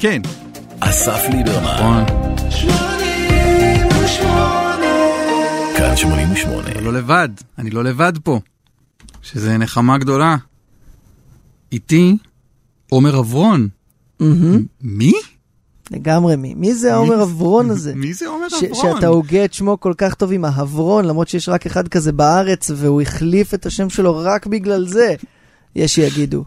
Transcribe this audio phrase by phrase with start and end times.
[0.00, 0.22] כן.
[0.80, 2.04] אסף ליברמן, נכון.
[5.76, 6.68] כאן 88.
[6.68, 7.28] אני לא לבד,
[7.58, 8.40] אני לא לבד פה.
[9.22, 10.36] שזה נחמה גדולה.
[11.72, 12.16] איתי
[12.90, 13.68] עומר אברון.
[14.82, 15.12] מי?
[15.90, 16.54] לגמרי מי.
[16.54, 17.94] מי זה העומר אברון הזה?
[17.94, 18.94] מי זה עומר אברון?
[18.94, 22.70] שאתה הוגה את שמו כל כך טוב עם ההברון, למרות שיש רק אחד כזה בארץ,
[22.76, 25.14] והוא החליף את השם שלו רק בגלל זה,
[25.76, 26.44] יש שיגידו.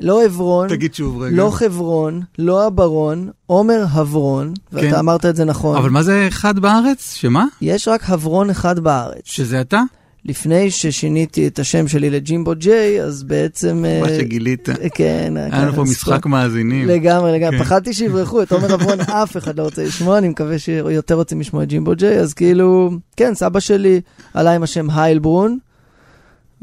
[0.00, 1.36] לא עברון, תגיד שוב רגע.
[1.36, 4.94] לא חברון, לא הברון, עומר הברון, ואתה כן.
[4.94, 5.76] אמרת את זה נכון.
[5.76, 7.14] אבל מה זה אחד בארץ?
[7.14, 7.44] שמה?
[7.60, 9.22] יש רק הברון אחד בארץ.
[9.24, 9.82] שזה אתה?
[10.24, 13.82] לפני ששיניתי את השם שלי לג'ימבו ג'יי, אז בעצם...
[13.82, 14.68] מה אה, שגילית.
[14.94, 15.34] כן.
[15.36, 16.88] היה לנו פה כן, משחק מאזינים.
[16.88, 17.58] לגמרי, לגמרי.
[17.58, 17.64] כן.
[17.64, 21.62] פחדתי שיברחו, את עומר אברון אף אחד לא רוצה לשמוע, אני מקווה שיותר רוצים לשמוע
[21.62, 24.00] את ג'ימבו ג'יי, אז כאילו, כן, סבא שלי
[24.34, 25.58] עלה עם השם היילברון,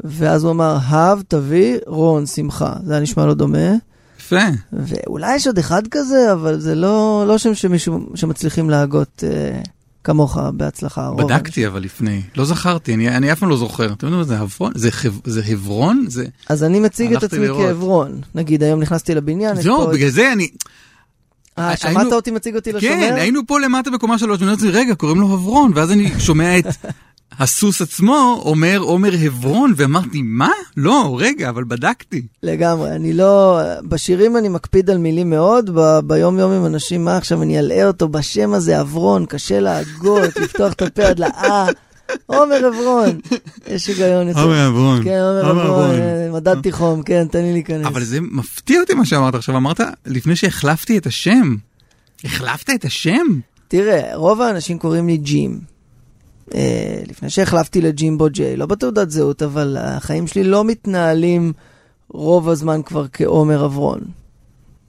[0.04, 2.72] ואז הוא אמר, הב, תביא, רון, שמחה.
[2.84, 3.72] זה היה נשמע לו דומה.
[4.20, 4.36] יפה.
[4.72, 9.60] ואולי יש עוד אחד כזה, אבל זה לא, לא שם שמישהו, שמצליחים להגות אה,
[10.04, 11.06] כמוך בהצלחה.
[11.08, 13.84] רוב בדקתי אבל לפני, לא זכרתי, אני, אני אף פעם לא זוכר.
[13.92, 14.72] אתם יודעים מה זה הברון?
[14.74, 16.04] זה, חב, זה חברון?
[16.08, 16.26] זה...
[16.48, 17.48] אז אני מציג את עצמי.
[17.48, 18.20] כעברון.
[18.34, 19.86] נגיד, היום נכנסתי לבניין, זהו.
[19.88, 20.48] בגלל זה אני...
[21.58, 22.92] אה, שמעת היינו- אותי מציג אותי לשומר?
[22.92, 26.12] כן, היינו פה למטה בקומה שלוש, ואני אומר לעצמי, רגע, קוראים לו הברון, ואז אני
[26.18, 26.64] שומע את
[27.38, 30.50] הסוס עצמו אומר עומר הברון, ואמרתי, מה?
[30.76, 32.22] לא, רגע, אבל בדקתי.
[32.42, 33.60] לגמרי, אני לא...
[33.88, 37.86] בשירים אני מקפיד על מילים מאוד, ב- ביום יום עם אנשים, מה עכשיו אני אלאה
[37.86, 41.66] אותו בשם הזה, עברון, קשה להגות, לפתוח את הפה עד לאה.
[42.26, 43.20] עומר עברון,
[43.66, 44.40] יש היגיון יותר.
[44.42, 45.04] עומר עברון.
[45.04, 45.90] כן, עומר עברון, עברון.
[46.00, 47.86] אה, מדד תיכון, כן, תן לי להיכנס.
[47.86, 51.56] אבל זה מפתיע אותי מה שאמרת עכשיו, אמרת לפני שהחלפתי את השם.
[52.24, 53.26] החלפת את השם?
[53.68, 55.71] תראה, רוב האנשים קוראים לי ג'ים.
[56.54, 61.52] אה, לפני שהחלפתי לג'ימבו ג'יי, לא בתעודת זהות, אבל החיים שלי לא מתנהלים
[62.08, 64.00] רוב הזמן כבר כעומר אברון.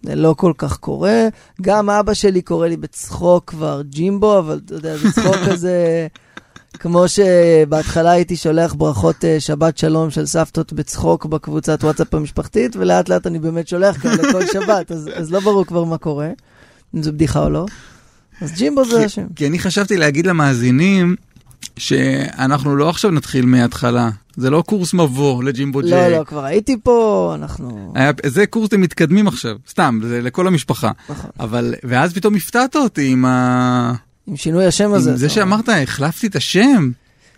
[0.03, 1.27] זה לא כל כך קורה.
[1.61, 6.07] גם אבא שלי קורא לי בצחוק כבר ג'ימבו, אבל אתה יודע, זה צחוק כזה...
[6.79, 13.09] כמו שבהתחלה הייתי שולח ברכות אה, שבת שלום של סבתות בצחוק בקבוצת וואטסאפ המשפחתית, ולאט
[13.09, 16.29] לאט אני באמת שולח כאלה כל שבת, אז, אז לא ברור כבר מה קורה,
[16.95, 17.65] אם זו בדיחה או לא.
[18.41, 19.25] אז ג'ימבו זה השם.
[19.35, 21.15] כי אני חשבתי להגיד למאזינים
[21.77, 24.09] שאנחנו לא עכשיו נתחיל מההתחלה.
[24.35, 25.91] זה לא קורס מבוא לג'ימבו ג'יי.
[25.91, 27.93] לא, לא, כבר הייתי פה, אנחנו...
[27.95, 30.91] היה, זה קורס אתם מתקדמים עכשיו, סתם, זה לכל המשפחה.
[31.09, 31.29] נכון.
[31.39, 33.93] אבל, ואז פתאום הפתעת אותי עם, ה...
[34.27, 35.15] עם שינוי השם עם הזה.
[35.15, 35.61] זה אתה אומר.
[35.63, 36.91] שאמרת, החלפתי את השם.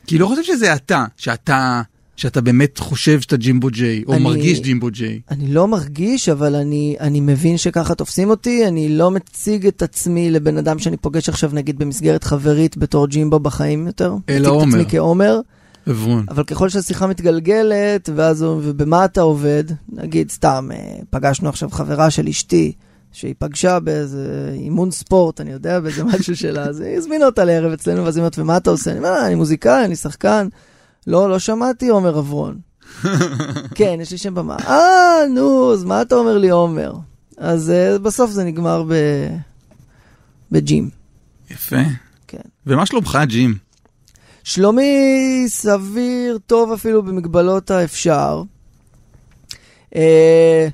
[0.07, 1.81] כי לא חושב שזה אתה, שאתה,
[2.15, 5.19] שאתה באמת חושב שאתה ג'ימבו ג'יי, או אני- מרגיש ג'ימבו ג'יי.
[5.31, 10.31] אני לא מרגיש, אבל אני, אני מבין שככה תופסים אותי, אני לא מציג את עצמי
[10.31, 14.13] לבן אדם שאני פוגש עכשיו, נגיד, במסגרת חברית בתור ג'ימבו בחיים יותר.
[14.29, 14.67] אלא מציג את עומר.
[14.79, 15.39] עצמי כעומר,
[15.87, 16.25] עברון.
[16.29, 20.77] אבל ככל שהשיחה מתגלגלת, ואז ובמה אתה עובד, נגיד, סתם, אה,
[21.09, 22.71] פגשנו עכשיו חברה של אשתי,
[23.11, 27.71] שהיא פגשה באיזה אימון ספורט, אני יודע, באיזה משהו שלה, אז היא הזמינה אותה לערב
[27.71, 28.91] אצלנו, ואז היא אומרת, ומה אתה עושה?
[28.91, 30.47] אני אומר, "אה, אני מוזיקאי, אני שחקן.
[31.07, 32.59] לא, לא שמעתי עומר אברון.
[33.75, 34.55] כן, יש לי שם במה.
[34.55, 36.93] אה, נו, אז מה אתה אומר לי עומר?
[37.37, 38.93] אז uh, בסוף זה נגמר ב...
[40.51, 40.89] בג'ים.
[41.51, 41.75] יפה.
[42.27, 42.37] כן.
[42.67, 43.55] ומה שלומך, ג'ים?
[44.43, 48.43] שלומי סביר, טוב אפילו במגבלות האפשר.
[49.95, 50.67] אה,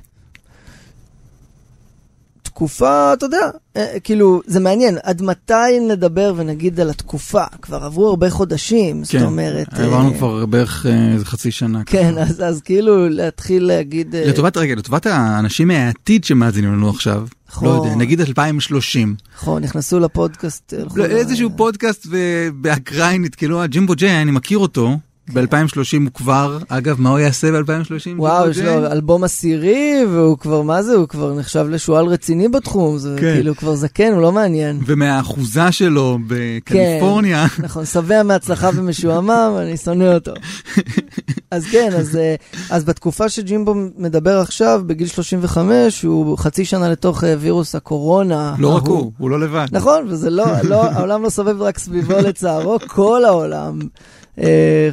[2.62, 7.44] תקופה, אתה יודע, אה, כאילו, זה מעניין, עד מתי נדבר ונגיד על התקופה?
[7.62, 9.66] כבר עברו הרבה חודשים, זאת אומרת...
[9.78, 11.82] אה, עברנו כבר בערך אה, איזה חצי שנה.
[11.86, 12.22] כן, ככה.
[12.22, 14.14] אז, אז כאילו להתחיל להגיד...
[14.14, 17.68] אה, לטובת, רגע, לטובת האנשים מהעתיד שמאזינים לנו עכשיו, נכון.
[17.68, 20.74] לא יודע, נגיד 2030, נכון, נכנסו לפודקאסט.
[20.94, 22.06] לא, ל- איזשהו פודקאסט
[22.54, 24.96] באקראי נתקלו, ג'ימבו ג'יי, אני מכיר אותו,
[25.32, 28.16] ב-2030 הוא כבר, אגב, מה הוא יעשה ב-2030?
[28.16, 32.98] וואו, יש לו אלבום עשירי, והוא כבר, מה זה, הוא כבר נחשב לשועל רציני בתחום,
[32.98, 33.34] זה כן.
[33.34, 34.80] כאילו כבר זקן, הוא לא מעניין.
[34.86, 40.32] ומהאחוזה שלו בקליפורניה, נכון, שבע מהצלחה ומשועמם, אני שונא אותו.
[41.50, 42.34] אז כן, אז, אה,
[42.70, 48.54] אז בתקופה שג'ימבו מדבר עכשיו, בגיל 35, הוא חצי שנה לתוך אה, וירוס הקורונה.
[48.58, 48.86] לא רק.
[48.86, 49.66] הוא, הוא לא לבד.
[49.72, 53.78] נכון, וזה לא, לא, העולם לא סובב רק סביבו לצערו, כל העולם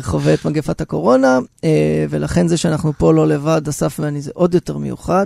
[0.01, 4.53] חווה את מגפת הקורונה, אה, ולכן זה שאנחנו פה לא לבד, אסף ואני, זה עוד
[4.53, 5.25] יותר מיוחד.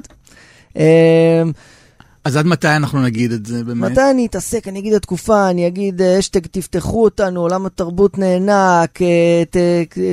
[0.78, 1.44] אה,
[2.26, 3.92] אז עד מתי אנחנו נגיד את זה באמת?
[3.92, 4.68] מתי אני אתעסק?
[4.68, 9.58] אני אגיד התקופה, אני אגיד אשטג תפתחו אותנו, עולם התרבות נאנק, אה, ת,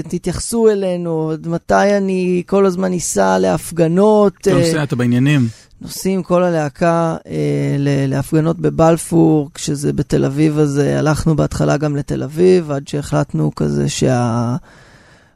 [0.08, 4.32] תתייחסו אלינו, עד מתי אני כל הזמן אסע להפגנות.
[4.40, 5.48] אתה אה, נוסע, אתה בעניינים.
[5.80, 7.76] נוסעים כל הלהקה אה,
[8.08, 13.88] להפגנות בבלפור, כשזה בתל אביב, אז אה, הלכנו בהתחלה גם לתל אביב, עד שהחלטנו כזה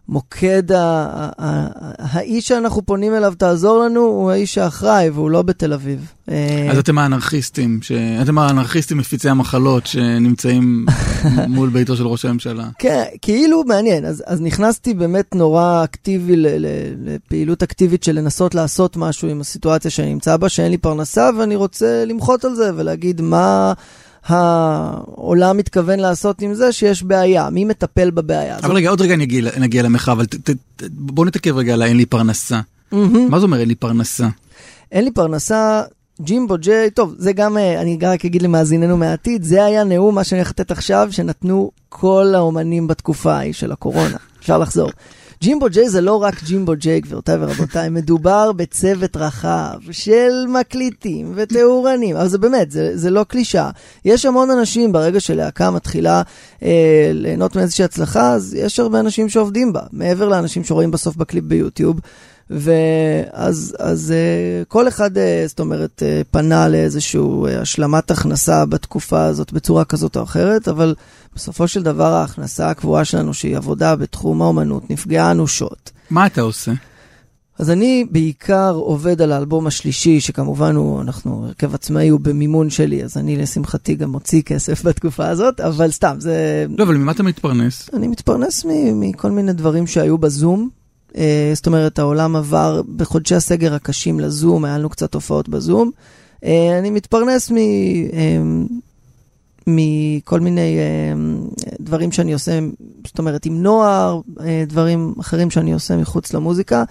[0.09, 1.69] המוקד, ה- ה- ה-
[1.99, 6.12] האיש שאנחנו פונים אליו, תעזור לנו, הוא האיש האחראי, והוא לא בתל אביב.
[6.31, 7.93] אה, אז אתם האנרכיסטים, ש...
[8.23, 10.87] אתם האנרכיסטים מפיצי המחלות שנמצאים
[11.49, 12.69] מול ביתו של ראש הממשלה.
[12.79, 14.05] כן, כאילו מעניין.
[14.05, 16.67] אז, אז נכנסתי באמת נורא אקטיבי ל, ל,
[17.05, 21.56] לפעילות אקטיבית של לנסות לעשות משהו עם הסיטואציה שאני נמצא בה, שאין לי פרנסה, ואני
[21.56, 23.73] רוצה למחות על זה ולהגיד מה
[24.26, 28.65] העולם מתכוון לעשות עם זה שיש בעיה, מי מטפל בבעיה הזאת.
[28.65, 31.82] אבל רגע, עוד רגע נגיע, נגיע למחאה, אבל ת, ת, ת, בוא נתעכב רגע על
[31.82, 32.61] האין לי פרנסה.
[32.93, 33.31] מהמם.
[33.31, 34.29] מה זה אומר אין לי פרנסה?
[34.93, 35.82] אין לי פרנסה,
[36.21, 40.25] ג'ימבו ג'יי, טוב, זה גם, אה, אני רק אגיד למאזיננו מהעתיד, זה היה נאום, מה
[40.25, 44.17] שאני הולך לתת עכשיו, שנתנו כל האומנים בתקופה ההיא של הקורונה.
[44.41, 44.91] אפשר לחזור.
[45.42, 52.16] ג'ימבו ג'יי זה לא רק ג'ימבו ג'יי, גבירותיי ורבותיי, מדובר בצוות רחב של מקליטים ותאורנים,
[52.16, 53.70] אבל זה באמת, זה, זה לא קלישה.
[54.04, 56.22] יש המון אנשים, ברגע שלהקה מתחילה
[56.62, 61.44] אה, ליהנות מאיזושהי הצלחה, אז יש הרבה אנשים שעובדים בה, מעבר לאנשים שרואים בסוף בקליפ
[61.44, 62.00] ביוטיוב.
[62.50, 67.20] ואז אז, uh, כל אחד, uh, זאת אומרת, uh, פנה לאיזושהי
[67.60, 70.94] השלמת הכנסה בתקופה הזאת בצורה כזאת או אחרת, אבל
[71.34, 75.90] בסופו של דבר ההכנסה הקבועה שלנו, שהיא עבודה בתחום האומנות, נפגעה אנושות.
[76.10, 76.72] מה אתה עושה?
[77.58, 83.04] אז אני בעיקר עובד על האלבום השלישי, שכמובן הוא, אנחנו, הרכב עצמאי הוא במימון שלי,
[83.04, 86.66] אז אני לשמחתי גם מוציא כסף בתקופה הזאת, אבל סתם, זה...
[86.78, 87.90] לא, אבל ממה אתה מתפרנס?
[87.92, 90.69] אני מתפרנס מ- מכל מיני דברים שהיו בזום.
[91.12, 91.16] Uh,
[91.54, 95.90] זאת אומרת, העולם עבר בחודשי הסגר הקשים לזום, היה לנו קצת הופעות בזום.
[96.40, 96.46] Uh,
[96.78, 98.72] אני מתפרנס מ, uh,
[99.66, 102.58] מכל מיני uh, דברים שאני עושה,
[103.06, 106.84] זאת אומרת, עם נוער, uh, דברים אחרים שאני עושה מחוץ למוזיקה,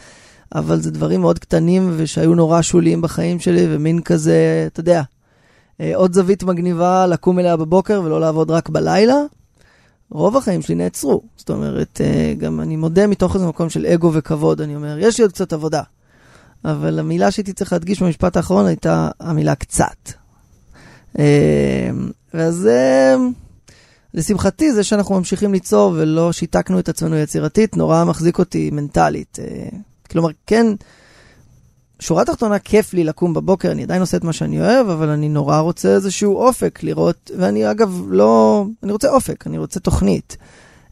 [0.55, 5.83] אבל זה דברים מאוד קטנים ושהיו נורא שוליים בחיים שלי, ומין כזה, אתה יודע, uh,
[5.95, 9.15] עוד זווית מגניבה לקום אליה בבוקר ולא לעבוד רק בלילה.
[10.13, 11.21] רוב החיים שלי נעצרו.
[11.37, 15.17] זאת אומרת, אה, גם אני מודה מתוך איזה מקום של אגו וכבוד, אני אומר, יש
[15.17, 15.81] לי עוד קצת עבודה.
[16.65, 20.11] אבל המילה שהייתי צריך להדגיש במשפט האחרון הייתה המילה קצת.
[22.35, 23.15] אה, ואז אה,
[24.13, 29.39] לשמחתי, זה שאנחנו ממשיכים ליצור ולא שיתקנו את עצמנו יצירתית, נורא מחזיק אותי מנטלית.
[30.11, 30.65] כלומר, כן,
[32.03, 35.29] שורה תחתונה, כיף לי לקום בבוקר, אני עדיין עושה את מה שאני אוהב, אבל אני
[35.29, 40.37] נורא רוצה איזשהו אופק לראות, ואני אגב לא, אני רוצה אופק, אני רוצה תוכנית.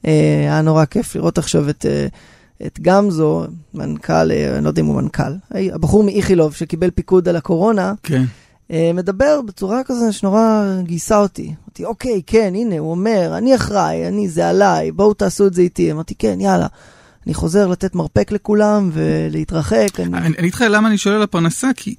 [0.07, 2.07] אה, היה נורא כיף לראות עכשיו את, אה,
[2.65, 7.29] את גמזו, מנכ"ל, אה, אני לא יודע אם הוא מנכ"ל, אה, הבחור מאיכילוב שקיבל פיקוד
[7.29, 8.23] על הקורונה, כן.
[8.71, 11.53] אה, מדבר בצורה כזו שנורא גייסה אותי.
[11.63, 15.61] אמרתי, אוקיי, כן, הנה, הוא אומר, אני אחראי, אני, זה עליי, בואו תעשו את זה
[15.61, 15.91] איתי.
[15.91, 16.67] אמרתי, כן, יאללה.
[17.25, 19.99] אני חוזר לתת מרפק לכולם ולהתרחק.
[19.99, 20.17] אני...
[20.17, 21.95] אני אגיד לך למה אני שואל על הפרנסה, כי,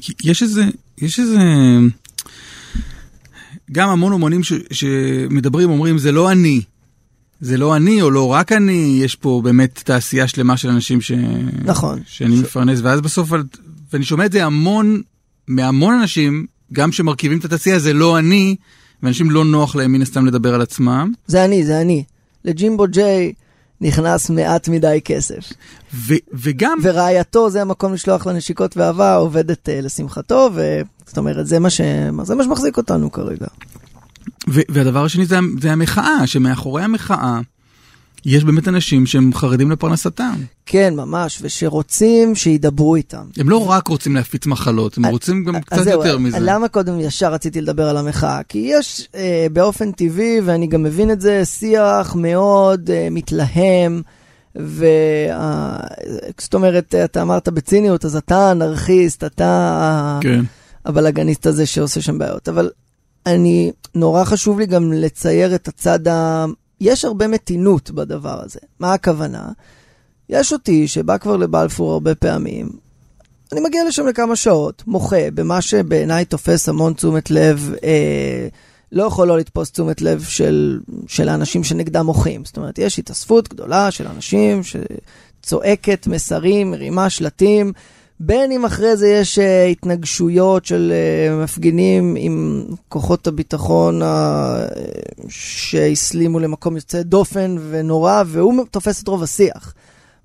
[0.00, 0.64] כי יש איזה,
[0.98, 1.38] יש איזה,
[3.72, 6.60] גם המון אומנים ש, שמדברים אומרים זה לא אני,
[7.40, 11.12] זה לא אני או לא רק אני, יש פה באמת תעשייה שלמה של אנשים ש...
[11.64, 12.00] נכון.
[12.06, 12.40] שאני ש...
[12.40, 13.32] מפרנס, ואז בסוף,
[13.92, 15.02] ואני שומע את זה המון,
[15.50, 18.56] מהמון אנשים, גם שמרכיבים את התעשייה, זה לא אני,
[19.02, 21.12] ואנשים לא נוח להם מן הסתם לדבר על עצמם.
[21.26, 22.04] זה אני, זה אני.
[22.44, 23.32] לג'ימבו ג'יי
[23.80, 25.52] נכנס מעט מדי כסף.
[25.94, 26.78] ו- וגם...
[26.82, 31.80] ורעייתו, זה המקום לשלוח לה נשיקות ואהבה, עובדת uh, לשמחתו, וזאת אומרת, זה מה, ש...
[32.22, 33.46] זה מה שמחזיק אותנו כרגע.
[34.48, 37.40] ו- והדבר השני זה, זה המחאה, שמאחורי המחאה
[38.24, 40.34] יש באמת אנשים שהם חרדים לפרנסתם.
[40.66, 43.24] כן, ממש, ושרוצים שידברו איתם.
[43.36, 46.36] הם לא רק רוצים להפיץ מחלות, הם רוצים גם קצת זהו, יותר מזה.
[46.40, 48.42] למה קודם ישר רציתי לדבר על המחאה?
[48.48, 54.02] כי יש אה, באופן טבעי, ואני גם מבין את זה, שיח מאוד אה, מתלהם.
[54.58, 54.86] ו...
[56.40, 60.40] זאת אומרת, אתה אמרת בציניות, אז אתה אנרכיסט, אתה כן.
[60.84, 62.48] הבלאגניסט הזה שעושה שם בעיות.
[62.48, 62.70] אבל
[63.26, 66.00] אני, נורא חשוב לי גם לצייר את הצד.
[66.80, 68.60] יש הרבה מתינות בדבר הזה.
[68.78, 69.48] מה הכוונה?
[70.28, 72.70] יש אותי שבא כבר לבלפור הרבה פעמים,
[73.52, 78.48] אני מגיע לשם לכמה שעות, מוחה במה שבעיניי תופס המון תשומת לב, אה,
[78.92, 82.44] לא יכול לא לתפוס תשומת לב של, של האנשים שנגדם מוחים.
[82.44, 87.72] זאת אומרת, יש התאספות גדולה של אנשים שצועקת מסרים, מרימה שלטים,
[88.22, 94.06] בין אם אחרי זה יש uh, התנגשויות של uh, מפגינים עם כוחות הביטחון uh,
[95.28, 99.74] שהסלימו למקום יוצא דופן ונורא, והוא תופס את רוב השיח.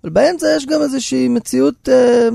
[0.04, 2.34] אבל באמצע יש גם איזושהי מציאות uh,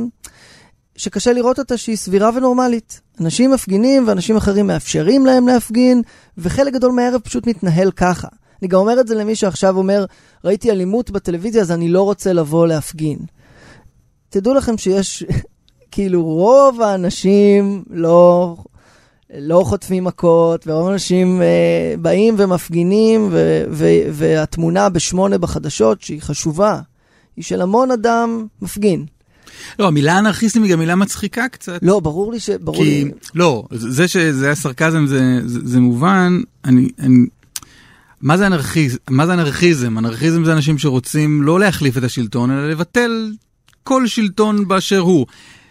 [0.96, 3.00] שקשה לראות אותה שהיא סבירה ונורמלית.
[3.20, 6.02] אנשים מפגינים ואנשים אחרים מאפשרים להם להפגין,
[6.38, 8.28] וחלק גדול מהערב פשוט מתנהל ככה.
[8.62, 10.04] אני גם אומר את זה למי שעכשיו אומר,
[10.44, 13.18] ראיתי אלימות בטלוויזיה אז אני לא רוצה לבוא להפגין.
[14.28, 15.24] תדעו לכם שיש,
[15.90, 18.56] כאילו רוב האנשים לא,
[19.38, 26.80] לא חוטפים מכות, ורוב האנשים uh, באים ומפגינים, ו- ו- והתמונה בשמונה בחדשות, שהיא חשובה,
[27.36, 29.06] היא של המון אדם מפגין.
[29.78, 31.78] לא, המילה אנרכיסטים היא גם מילה מצחיקה קצת.
[31.82, 32.50] לא, ברור לי ש...
[32.50, 33.10] ברור כי, לי...
[33.34, 37.26] לא, זה שזה היה סרקזם זה, זה, זה מובן, אני, אני,
[38.20, 39.98] מה זה, אנרכיז, מה זה אנרכיזם?
[39.98, 43.32] אנרכיזם זה אנשים שרוצים לא להחליף את השלטון, אלא לבטל
[43.84, 45.26] כל שלטון באשר הוא.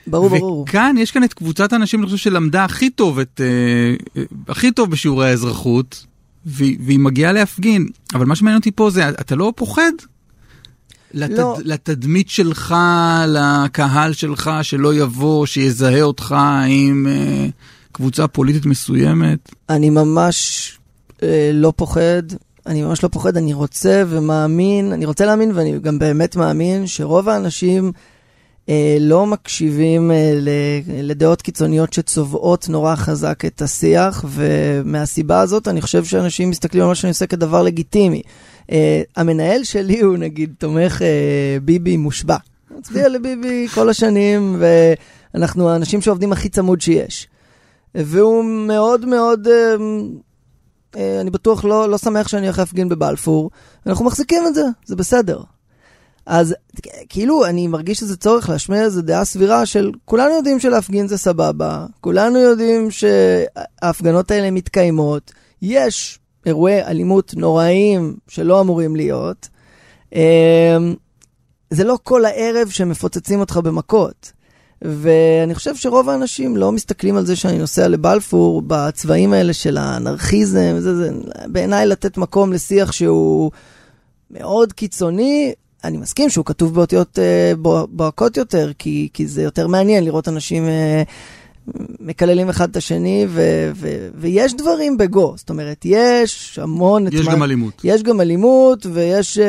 [0.10, 0.62] ברור, ברור.
[0.62, 4.92] וכאן יש כאן את קבוצת האנשים, אני חושב, שלמדה הכי טוב, את, אה, הכי טוב
[4.92, 6.06] בשיעורי האזרחות,
[6.46, 7.88] והיא, מגיעה להפגין.
[8.14, 9.92] אבל מה שמעניין אותי פה זה, אתה לא פוחד?
[11.14, 11.58] לתד, לא.
[11.64, 12.76] לתדמית שלך,
[13.28, 16.36] לקהל שלך, שלא יבוא, שיזהה אותך
[16.68, 17.48] עם אה,
[17.92, 19.52] קבוצה פוליטית מסוימת?
[19.70, 20.72] אני ממש
[21.24, 22.24] אה, לא פוחד,
[22.66, 27.30] אני ממש לא פוחד, אני רוצה ומאמין, אני רוצה להאמין ואני גם באמת מאמין שרוב
[27.30, 27.92] האנשים אה,
[29.00, 30.40] לא מקשיבים אה,
[30.88, 36.96] לדעות קיצוניות שצובעות נורא חזק את השיח, ומהסיבה הזאת אני חושב שאנשים מסתכלים על מה
[36.96, 38.22] שאני עושה כדבר לגיטימי.
[38.72, 42.38] אה, המנהל שלי הוא נגיד תומך אה, ביבי מושבע.
[42.78, 44.62] מצביע לביבי כל השנים,
[45.34, 47.28] ואנחנו האנשים שעובדים הכי צמוד שיש.
[47.96, 49.76] והוא מאוד מאוד, אה,
[50.98, 53.52] אה, אני בטוח לא, לא שמח שאני הולך להפגין בבלפור,
[53.86, 55.42] אנחנו מחזיקים את זה, זה בסדר.
[56.26, 56.56] אז
[57.10, 61.86] כאילו אני מרגיש שזה צורך להשמיע איזו דעה סבירה של כולנו יודעים שלהפגין זה סבבה,
[62.02, 69.48] כולנו יודעים שההפגנות האלה מתקיימות, יש אירועי אלימות נוראיים שלא אמורים להיות.
[70.16, 70.78] אה,
[71.70, 74.32] זה לא כל הערב שמפוצצים אותך במכות.
[74.82, 80.76] ואני חושב שרוב האנשים לא מסתכלים על זה שאני נוסע לבלפור בצבעים האלה של האנרכיזם,
[80.80, 81.12] זה, זה
[81.48, 83.52] בעיניי לתת מקום לשיח שהוא
[84.32, 85.54] מאוד קיצוני.
[85.84, 87.54] אני מסכים שהוא כתוב באותיות אה,
[87.90, 91.04] בוהקות יותר, כי, כי זה יותר מעניין לראות אנשים אה,
[92.00, 93.42] מקללים אחד את השני, ו,
[93.76, 97.08] ו, ויש דברים בגו, זאת אומרת, יש המון...
[97.12, 97.82] יש מה- גם אלימות.
[97.84, 99.46] יש גם אלימות ויש אה,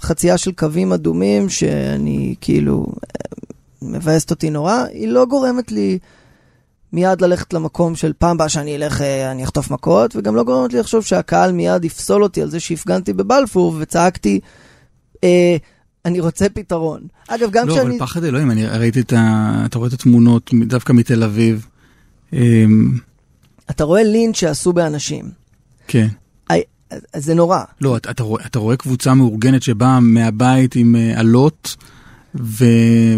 [0.00, 3.36] חצייה של קווים אדומים שאני כאילו, אה,
[3.82, 5.98] מבאסת אותי נורא, היא לא גורמת לי
[6.92, 10.78] מיד ללכת למקום של פעם הבאה שאני אלך, אני אחטוף מכות, וגם לא גורמת לי
[10.78, 14.40] לחשוב שהקהל מיד יפסול אותי על זה שהפגנתי בבלפור וצעקתי,
[16.04, 17.00] אני רוצה פתרון.
[17.28, 17.90] אגב, גם לא, כשאני...
[17.90, 19.62] אבל פחד אלוהים, אני ראיתי את ה...
[19.66, 21.66] אתה רואה את התמונות דווקא מתל אביב.
[22.32, 22.98] אמ,
[23.70, 25.24] אתה רואה לינץ' שעשו באנשים.
[25.88, 26.08] כן.
[27.12, 27.62] אז זה נורא.
[27.80, 31.76] לא, אתה, אתה, רואה, אתה רואה קבוצה מאורגנת שבאה מהבית עם אה, אלות
[32.34, 32.64] ו,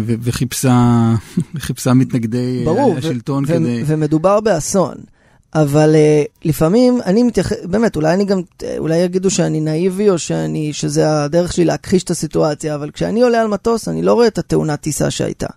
[0.05, 1.15] ו, וחיפשה,
[1.55, 3.83] וחיפשה מתנגדי אה, ברור, השלטון ו- כדי...
[3.83, 4.95] ו- ומדובר באסון.
[5.55, 8.41] אבל uh, לפעמים אני מתייחס, באמת, אולי אני גם,
[8.77, 13.41] אולי יגידו שאני נאיבי או שאני, שזה הדרך שלי להכחיש את הסיטואציה, אבל כשאני עולה
[13.41, 15.47] על מטוס, אני לא רואה את התאונת טיסה שהייתה.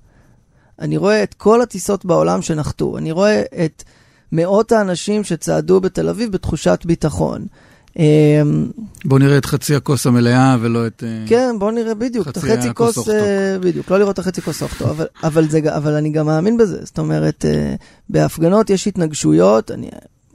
[0.78, 2.98] אני רואה את כל הטיסות בעולם שנחתו.
[2.98, 3.82] אני רואה את
[4.32, 7.46] מאות האנשים שצעדו בתל אביב בתחושת ביטחון.
[7.98, 8.70] אמ,
[9.04, 11.04] בוא נראה את חצי הכוס המלאה ולא את...
[11.06, 13.08] אה, כן, בוא נראה בדיוק, את חצי החצי כוס.
[13.08, 16.56] אה, בדיוק, לא לראות את החצי כוס אוכטו, אבל, אבל, זה, אבל אני גם מאמין
[16.56, 17.74] בזה, זאת אומרת, אה,
[18.08, 19.90] בהפגנות יש התנגשויות, אני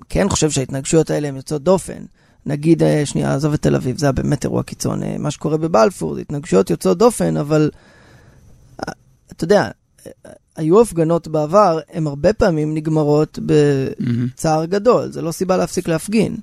[0.09, 2.03] כן חושב שההתנגשויות האלה הן יוצאות דופן.
[2.45, 6.21] נגיד, שנייה, עזוב את תל אביב, זה היה באמת אירוע קיצון, מה שקורה בבלפור, זה
[6.21, 7.69] התנגשויות יוצאות דופן, אבל
[9.31, 9.69] אתה יודע,
[10.55, 13.39] היו הפגנות בעבר, הן הרבה פעמים נגמרות.
[13.45, 16.35] בצער גדול, זה לא סיבה להפסיק להפגין.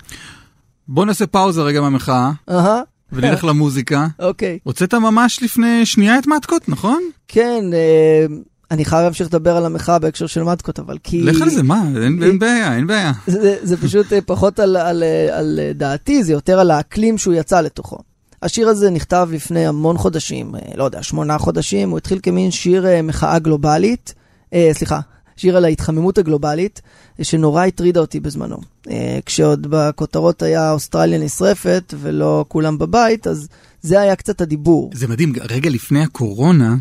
[0.88, 2.80] בוא נעשה פאוזה רגע מהמחאה אהה,
[3.12, 4.06] ונלך למוזיקה.
[4.18, 4.58] אוקיי.
[4.62, 7.02] הוצאת ממש לפני שנייה את מתקות, נכון?
[7.28, 8.26] כן, אה,
[8.70, 11.22] אני חייב להמשיך לדבר על המחאה בהקשר של מתקות, אבל כי...
[11.22, 11.82] לך על זה, מה?
[12.02, 13.12] אין, אין בעיה, אין בעיה.
[13.26, 17.34] זה, זה פשוט אה, פחות על, על, אה, על דעתי, זה יותר על האקלים שהוא
[17.34, 17.98] יצא לתוכו.
[18.42, 23.02] השיר הזה נכתב לפני המון חודשים, לא יודע, שמונה חודשים, הוא התחיל כמין שיר אה,
[23.02, 24.14] מחאה גלובלית,
[24.54, 25.00] אה, סליחה,
[25.36, 26.82] שיר על ההתחממות הגלובלית,
[27.22, 28.56] שנורא הטרידה אותי בזמנו.
[28.90, 33.48] אה, כשעוד בכותרות היה אוסטרליה נשרפת ולא כולם בבית, אז
[33.82, 34.90] זה היה קצת הדיבור.
[34.94, 36.76] זה מדהים, רגע לפני הקורונה,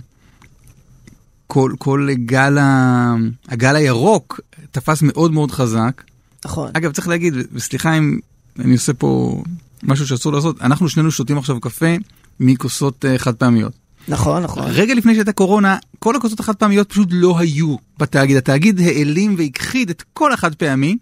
[1.48, 3.16] כל, כל גל, ה...
[3.48, 4.40] הגל הירוק
[4.72, 6.04] תפס מאוד מאוד חזק.
[6.46, 6.72] נכון.
[6.74, 8.20] אגב, צריך להגיד, וסליחה אם
[8.60, 9.44] אני עושה פה
[9.84, 11.96] משהו שאסור לעשות, אנחנו שנינו שותים עכשיו קפה
[12.40, 13.85] מכוסות אה, חד פעמיות.
[14.08, 14.64] נכון, נכון.
[14.68, 18.38] רגע לפני שהייתה קורונה, כל הכוסות החד פעמיות פשוט לא היו בתאגיד.
[18.38, 20.98] התאגיד העלים והכחיד את כל החד פעמי,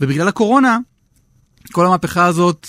[0.00, 0.78] ובגלל הקורונה,
[1.72, 2.66] כל המהפכה הזאת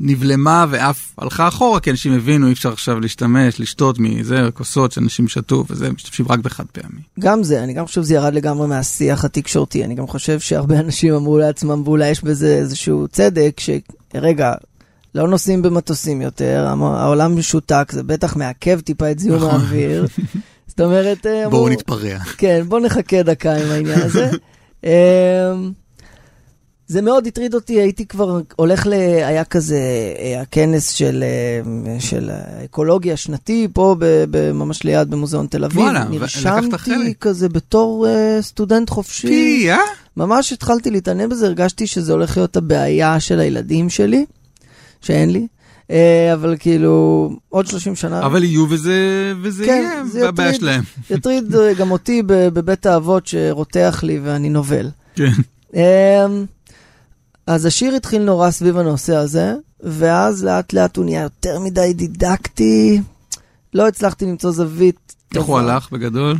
[0.00, 5.28] נבלמה ואף הלכה אחורה, כי אנשים הבינו, אי אפשר עכשיו להשתמש, לשתות מזה, כוסות שאנשים
[5.28, 7.00] שתו וזה, משתמשים רק בחד פעמי.
[7.20, 9.84] גם זה, אני גם חושב שזה ירד לגמרי מהשיח התקשורתי.
[9.84, 14.52] אני גם חושב שהרבה אנשים אמרו לעצמם, ואולי יש בזה איזשהו צדק, שרגע,
[15.14, 19.50] לא נוסעים במטוסים יותר, העולם משותק, זה בטח מעכב טיפה את זיהום נכון.
[19.50, 20.06] האוויר.
[20.68, 21.26] זאת אומרת...
[21.26, 22.18] אה, בואו נתפרע.
[22.18, 24.30] כן, בואו נחכה דקה עם העניין הזה.
[24.84, 25.72] אמ,
[26.86, 28.92] זה מאוד הטריד אותי, הייתי כבר הולך ל...
[28.92, 29.78] היה כזה
[30.18, 35.78] אה, הכנס של, אה, של האקולוגיה השנתי, פה ב, ממש ליד במוזיאון תל אביב.
[35.78, 39.26] וואלה, נרשמתי כזה בתור uh, סטודנט חופשי.
[39.26, 39.78] פי, אה?
[40.16, 44.24] ממש התחלתי להתענן בזה, הרגשתי שזה הולך להיות הבעיה של הילדים שלי.
[45.04, 45.46] שאין לי.
[45.90, 48.26] אה, אבל כאילו, עוד 30 שנה.
[48.26, 48.94] אבל יהיו וזה,
[49.42, 50.60] וזה כן, יהיה זה הבעיה יטריד.
[50.60, 50.82] שלהם.
[51.10, 54.90] יטריד אה, גם אותי בבית האבות שרותח לי ואני נובל.
[55.14, 55.30] כן.
[55.74, 55.80] אמ,
[57.46, 63.00] אז השיר התחיל נורא סביב הנושא הזה, ואז לאט לאט הוא נהיה יותר מדי דידקטי.
[63.74, 65.14] לא הצלחתי למצוא זווית.
[65.34, 65.58] איך הוא.
[65.58, 66.36] הלך בגדול?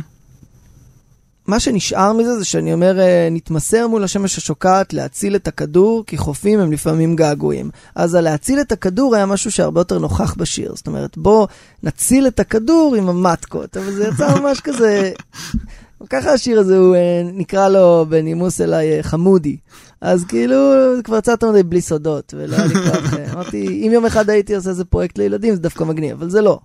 [1.47, 6.17] מה שנשאר מזה זה שאני אומר, אה, נתמסר מול השמש השוקעת להציל את הכדור, כי
[6.17, 7.69] חופים הם לפעמים געגועים.
[7.95, 10.75] אז הלהציל את הכדור היה משהו שהרבה יותר נוכח בשיר.
[10.75, 11.47] זאת אומרת, בוא
[11.83, 15.11] נציל את הכדור עם המטקות, אבל זה יצא ממש כזה...
[16.09, 19.57] ככה השיר הזה, הוא אה, נקרא לו בנימוס אליי אה, חמודי.
[20.01, 20.55] אז כאילו,
[21.03, 23.13] כבר יצא יותר מדי בלי סודות, ולא היה לי כוח.
[23.33, 26.59] אמרתי, אם יום אחד הייתי עושה איזה פרויקט לילדים, זה דווקא מגניב, אבל זה לא.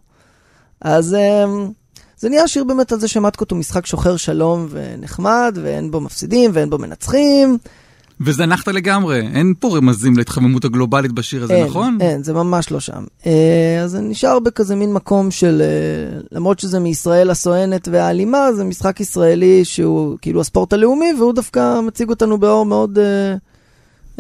[0.81, 1.17] אז
[2.21, 6.51] זה נהיה שיר באמת על זה שמטקות הוא משחק שוחר שלום ונחמד, ואין בו מפסידים
[6.55, 7.59] ואין בו מנצחים.
[8.21, 11.99] וזנחת לגמרי, אין פה רמזים להתחממות הגלובלית בשיר הזה, אין, נכון?
[12.01, 13.05] אין, זה ממש לא שם.
[13.27, 18.65] אה, אז זה נשאר בכזה מין מקום של, אה, למרות שזה מישראל הסואנת והאלימה, זה
[18.65, 23.35] משחק ישראלי שהוא כאילו הספורט הלאומי, והוא דווקא מציג אותנו באור מאוד אה,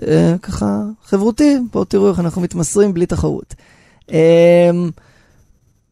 [0.09, 1.57] אה, ככה חברותי.
[1.73, 3.55] בואו תראו איך אנחנו מתמסרים בלי תחרות.
[4.13, 4.71] אה,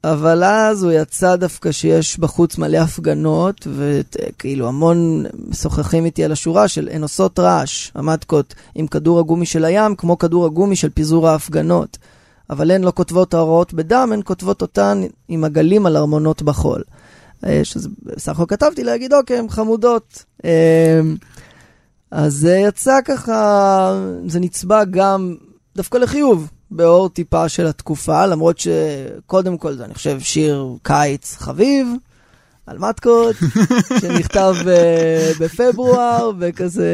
[0.05, 6.69] אבל אז הוא יצא דווקא שיש בחוץ מלא הפגנות, וכאילו המון משוחחים איתי על השורה
[6.69, 11.29] של הן עושות רעש, המטקות, עם כדור הגומי של הים, כמו כדור הגומי של פיזור
[11.29, 11.99] ההפגנות.
[12.51, 16.83] אבל הן לא כותבות ההוראות בדם, הן כותבות אותן עם עגלים על ארמונות בחול.
[17.47, 20.25] אה, שזה בסך הכל כתבתי להגיד, אוקיי, הן חמודות.
[20.45, 21.01] אה,
[22.11, 25.35] אז זה יצא ככה, זה נצבע גם
[25.77, 31.87] דווקא לחיוב, באור טיפה של התקופה, למרות שקודם כל זה, אני חושב, שיר קיץ חביב,
[32.71, 33.37] על מתקות,
[34.01, 36.87] שנכתב אה, בפברואר, וכזה,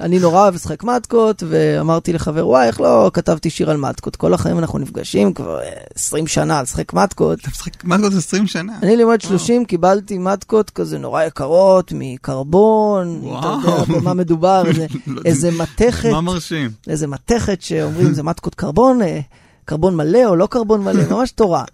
[0.00, 4.16] אני נורא אוהב לשחק מתקות, ואמרתי לחבר, וואי, איך לא כתבתי שיר על מתקות?
[4.16, 7.38] כל החיים אנחנו נפגשים כבר אה, 20 שנה על לשחק מתקות.
[7.40, 8.72] אתה משחק מתקות 20 שנה.
[8.82, 13.86] אני לימד 30, קיבלתי מתקות כזה נורא יקרות, מקרבון, אתה יודע וואו.
[13.86, 16.70] במה מדובר, איזה- לא, איזה מתכת, מה מרשים?
[16.88, 19.20] איזה מתכת שאומרים זה מתקות קרבון, אה,
[19.64, 21.64] קרבון מלא או לא קרבון מלא, ממש תורה.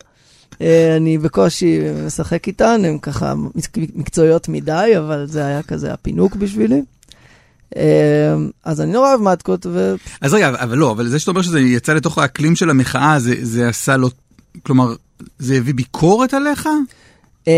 [0.61, 6.37] אה, אני בקושי משחק איתן, הן ככה מק- מקצועיות מדי, אבל זה היה כזה הפינוק
[6.37, 6.83] בשבילי.
[7.77, 8.35] אה,
[8.65, 9.95] אז אני נורא אוהב מתקות, ו...
[10.21, 13.35] אז רגע, אבל לא, אבל זה שאתה אומר שזה יצא לתוך האקלים של המחאה, זה,
[13.43, 14.09] זה עשה לו,
[14.63, 14.95] כלומר,
[15.39, 16.69] זה הביא ביקורת עליך?
[17.45, 17.49] Um,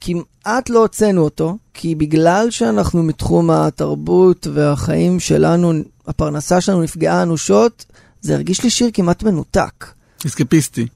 [0.00, 5.72] כמעט לא הוצאנו אותו, כי בגלל שאנחנו מתחום התרבות והחיים שלנו,
[6.06, 7.84] הפרנסה שלנו נפגעה אנושות,
[8.20, 9.86] זה הרגיש לי שיר כמעט מנותק.
[10.26, 10.86] אסקפיסטי.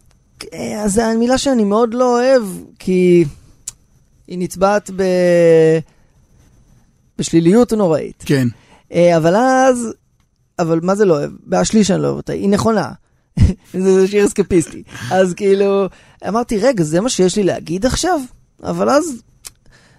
[0.53, 2.42] אה, אז זו מילה שאני מאוד לא אוהב,
[2.79, 3.25] כי
[4.29, 5.03] היא נצבעת ב...
[7.18, 8.22] בשליליות נוראית.
[8.27, 8.49] כן.
[8.92, 9.92] אה, אבל אז,
[10.59, 11.31] אבל מה זה לא אוהב?
[11.46, 12.92] בהשליש אני לא אוהב אותה, היא נכונה.
[13.72, 14.83] זה שיר אסקפיסטי.
[15.11, 15.87] אז כאילו,
[16.29, 18.20] אמרתי, רגע, זה מה שיש לי להגיד עכשיו?
[18.62, 19.05] אבל אז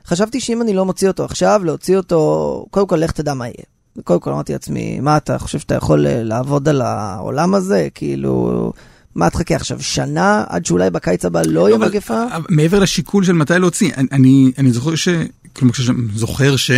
[0.06, 3.66] חשבתי שאם אני לא מוציא אותו עכשיו, להוציא אותו, קודם כל, לך תדע מה יהיה.
[4.04, 7.88] קודם כל אמרתי לעצמי, מה אתה חושב שאתה יכול אה, לעבוד על העולם הזה?
[7.96, 8.72] כאילו,
[9.18, 12.24] מה תחכה עכשיו, שנה עד שאולי בקיץ הבא לא יהיה מגפה?
[12.36, 15.08] אבל מעבר לשיקול של מתי להוציא, אני- אני, זוכר ש...
[15.54, 15.74] כלומר,
[16.16, 16.72] זוכר ש...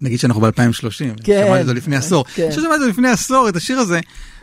[0.00, 0.52] נגיד שאנחנו ב-2030,
[1.24, 1.44] כן.
[1.46, 2.24] שמעתי זה לפני עשור.
[2.34, 2.48] כן.
[2.50, 4.00] כששמעתי זה לפני עשור, את השיר הזה,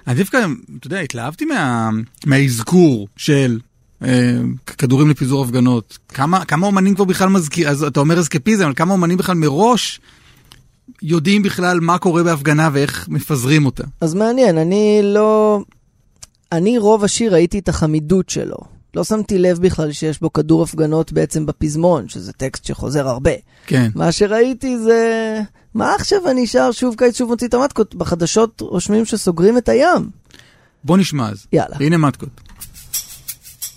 [0.07, 0.37] אני דווקא,
[0.79, 1.89] אתה יודע, התלהבתי מה,
[2.25, 3.59] מהאזכור של
[4.03, 4.37] אה,
[4.77, 5.97] כדורים לפיזור הפגנות.
[6.07, 9.99] כמה, כמה אומנים כבר בכלל מזכיר, אז אתה אומר אסקפיזם, אבל כמה אומנים בכלל מראש
[11.01, 13.83] יודעים בכלל מה קורה בהפגנה ואיך מפזרים אותה.
[14.01, 15.61] אז מעניין, אני לא...
[16.51, 18.57] אני רוב השיר ראיתי את החמידות שלו.
[18.93, 23.31] לא שמתי לב בכלל שיש בו כדור הפגנות בעצם בפזמון, שזה טקסט שחוזר הרבה.
[23.65, 23.89] כן.
[23.95, 25.41] מה שראיתי זה...
[25.73, 27.95] מה עכשיו אני שר שוב קיץ שוב מוציא את המטקות?
[27.95, 30.09] בחדשות רושמים שסוגרים את הים.
[30.83, 31.47] בוא נשמע אז.
[31.53, 31.75] יאללה.
[31.79, 32.29] הנה מתקות.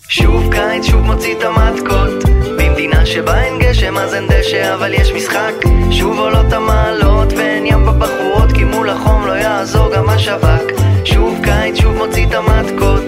[0.07, 5.11] שוב קיץ, שוב מוציא את המתקות במדינה שבה אין גשם אז אין דשא אבל יש
[5.11, 5.53] משחק.
[5.91, 10.61] שוב עולות המעלות ואין ים בבחורות כי מול החום לא יעזור גם השב"כ
[11.05, 13.03] שוב קיץ, שוב מוציא את המתקות.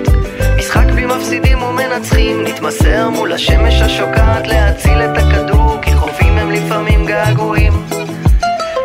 [0.57, 7.05] משחק בלי מפסידים ומנצחים נתמסר מול השמש השוקעת להציל את הכדור כי חופים הם לפעמים
[7.05, 7.73] געגועים.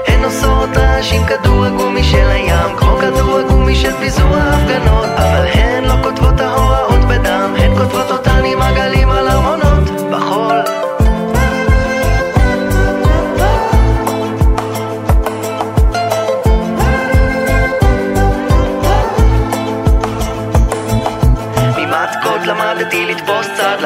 [0.06, 5.06] הן עושות רעש עם כדור הגומי של הים כמו כדור הגומי של פיזור ההפגנות.
[5.16, 9.25] אבל הן לא כותבות ההוראות בדם הן כותבות אותן עם עגלים על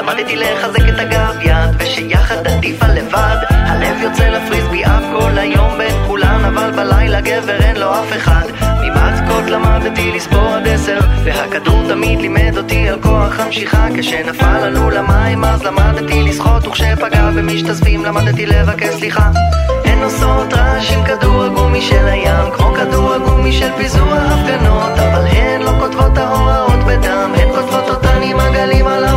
[0.00, 3.36] למדתי לחזק את הגב יד, ושיחד עדיף על לבד.
[3.50, 8.16] הלב יוצא לפריז בי אף כל היום בין כולן, אבל בלילה גבר אין לו אף
[8.16, 8.42] אחד.
[8.82, 13.86] ממצקות למדתי לספור עד עשר, והכדור תמיד לימד אותי על כוח המשיכה.
[13.96, 19.30] כשנפל לנו למים אז למדתי לשחות, וכשפגע במשתזפים למדתי לבקש סליחה.
[19.84, 25.26] הן עושות רעש עם כדור הגומי של הים, כמו כדור הגומי של פיזור ההפגנות, אבל
[25.26, 29.10] הן לא כותבות ההוראות בדם, הן כותבות אותן עם הגלים על ה...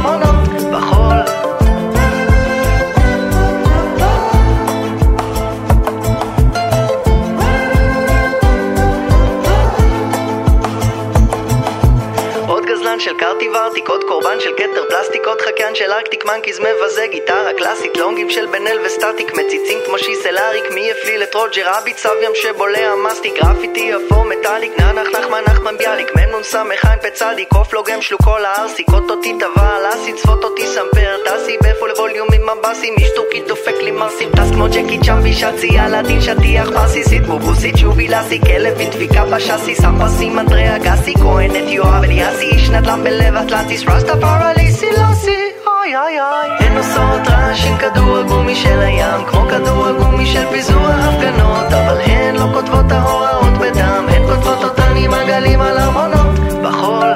[12.73, 17.07] גזלן של קרטי ורטיק, עוד קורבן של כתר פלסטיק, עוד חקיין של ארקטיק מנקיז מבזה,
[17.11, 21.97] גיטרה קלאסית, לונגים של בן אל וסטטיק, מציצים כמו שיסלאריק, מי הפליל את רוג'ר רביט,
[21.97, 27.53] סב ים שבולע מסטיק, גרפיטי אפור מטאליק, נח נחמן נחמן ביאליק, מנון סמך עין פצדיק,
[27.53, 32.41] עוף לוגם שלוקו לארסיק, אותי טבע על אסי, צפות אותי סמפר, טסי בפול ווליום עם
[32.49, 37.77] מבסים, איש טורקי דופק לי מרסים, טס כמו ג'קי צ'אמבי שצי, אלאדין שטיח פרסיסית, בובוסית
[37.77, 43.83] שובי לסי, כלב עם דפיקה בשאסי, סמפסים אנדריה גסי, כהנת יואב אליאסי, נדל"ן בלב אטלנטיס,
[43.87, 46.67] רסטה פרליסי לוסי, אוי אוי אוי.
[46.67, 52.01] הן עושות רעש עם כדור הגומי של הים, כמו כדור הגומי של פיזור ההפגנות, אבל
[52.01, 57.12] הן לא כותבות ההוראות בדם, הן כותבות אותן עם עגלים על ארמונות, בחול.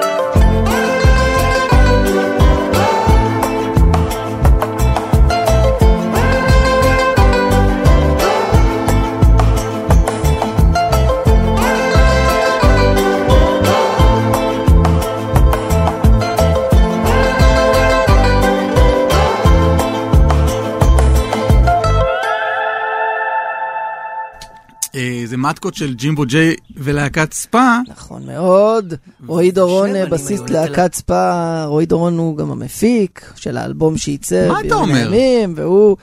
[25.47, 27.77] זה מתקות של ג'ימבו ג'יי ולהקת ספא.
[27.87, 28.93] נכון מאוד.
[29.27, 34.47] רועי דורון, בסיסט לתל- להקת ספא, רועי דורון הוא גם המפיק של האלבום שייצא.
[34.47, 35.11] מה אתה בימים אומר?
[35.11, 35.97] הימים, והוא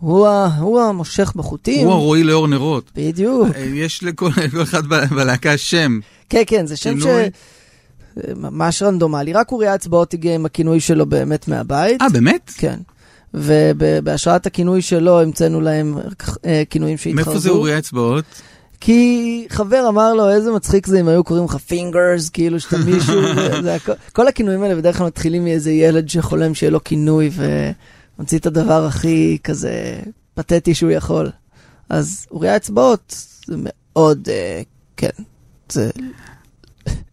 [0.00, 1.86] הוא ה- הוא המושך בחוטים.
[1.86, 2.90] הוא הרועי לאור נרות.
[2.96, 3.48] בדיוק.
[3.56, 5.98] אה, יש לכל לכל אחד ב- בלהקה שם.
[6.28, 7.02] כן, כן, זה שם ש...
[7.02, 7.22] כינוי?
[7.22, 7.28] אה,
[8.36, 9.32] ממש רנדומלי.
[9.32, 12.02] רק אוריה אצבעות הגיע עם הכינוי שלו באמת מהבית.
[12.02, 12.50] אה, באמת?
[12.56, 12.78] כן.
[13.34, 15.98] ובהשראת הכינוי שלו המצאנו להם
[16.46, 17.24] אה, כינויים שהתחרזו.
[17.30, 18.24] מאיפה זה אורי האצבעות?
[18.80, 23.20] כי חבר אמר לו, איזה מצחיק זה אם היו קוראים לך פינגרס, כאילו שאתה מישהו,
[23.62, 28.38] זה, הכל, כל הכינויים האלה בדרך כלל מתחילים מאיזה ילד שחולם שיהיה לו כינוי וממציא
[28.38, 30.00] את הדבר הכי כזה
[30.34, 31.30] פתטי שהוא יכול.
[31.88, 34.62] אז אוריה אצבעות זה מאוד, אה,
[34.96, 35.22] כן,
[35.72, 35.90] זה...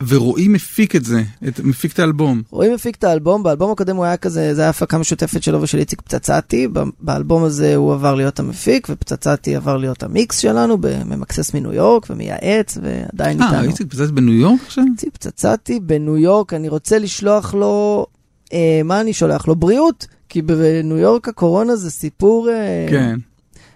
[0.07, 2.41] ורועי מפיק את זה, את- מפיק את האלבום.
[2.51, 5.77] רועי מפיק את האלבום, באלבום הקודם הוא היה כזה, זה היה הפקה משותפת שלו ושל
[5.77, 6.67] איציק פצצתי,
[6.99, 12.77] באלבום הזה הוא עבר להיות המפיק, ופצצתי עבר להיות המיקס שלנו, בממקסס מניו יורק ומייעץ,
[12.81, 13.67] ועדיין אה, איתנו.
[13.69, 14.83] איציק פצץ בניו יורק עכשיו?
[14.91, 18.05] איציק פצצתי בניו יורק, אני רוצה לשלוח לו,
[18.53, 19.55] אה, מה אני שולח לו?
[19.55, 23.15] בריאות, כי בניו יורק הקורונה זה סיפור, אה, כן.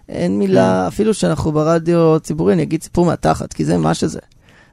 [0.09, 4.19] אין מילה, אפילו שאנחנו ברדיו ציבורי, אני אגיד סיפור מהתחת, כי זה מה שזה.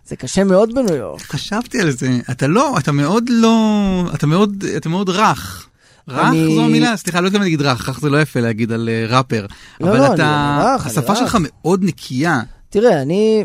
[0.09, 1.23] זה קשה מאוד בניו יורק.
[1.23, 2.19] חשבתי על זה.
[2.31, 3.75] אתה לא, אתה מאוד לא,
[4.15, 5.69] אתה מאוד, אתה מאוד רך.
[6.09, 8.73] רך אני- זו המילה, סליחה, לא יודע אם להגיד רך, רך זה לא יפה להגיד
[8.73, 9.47] על אה, ראפר.
[9.81, 11.19] לא, אבל לא, אתה, אני רך, אני השפה רך.
[11.19, 12.41] שלך מאוד נקייה.
[12.71, 13.45] תראה, אני...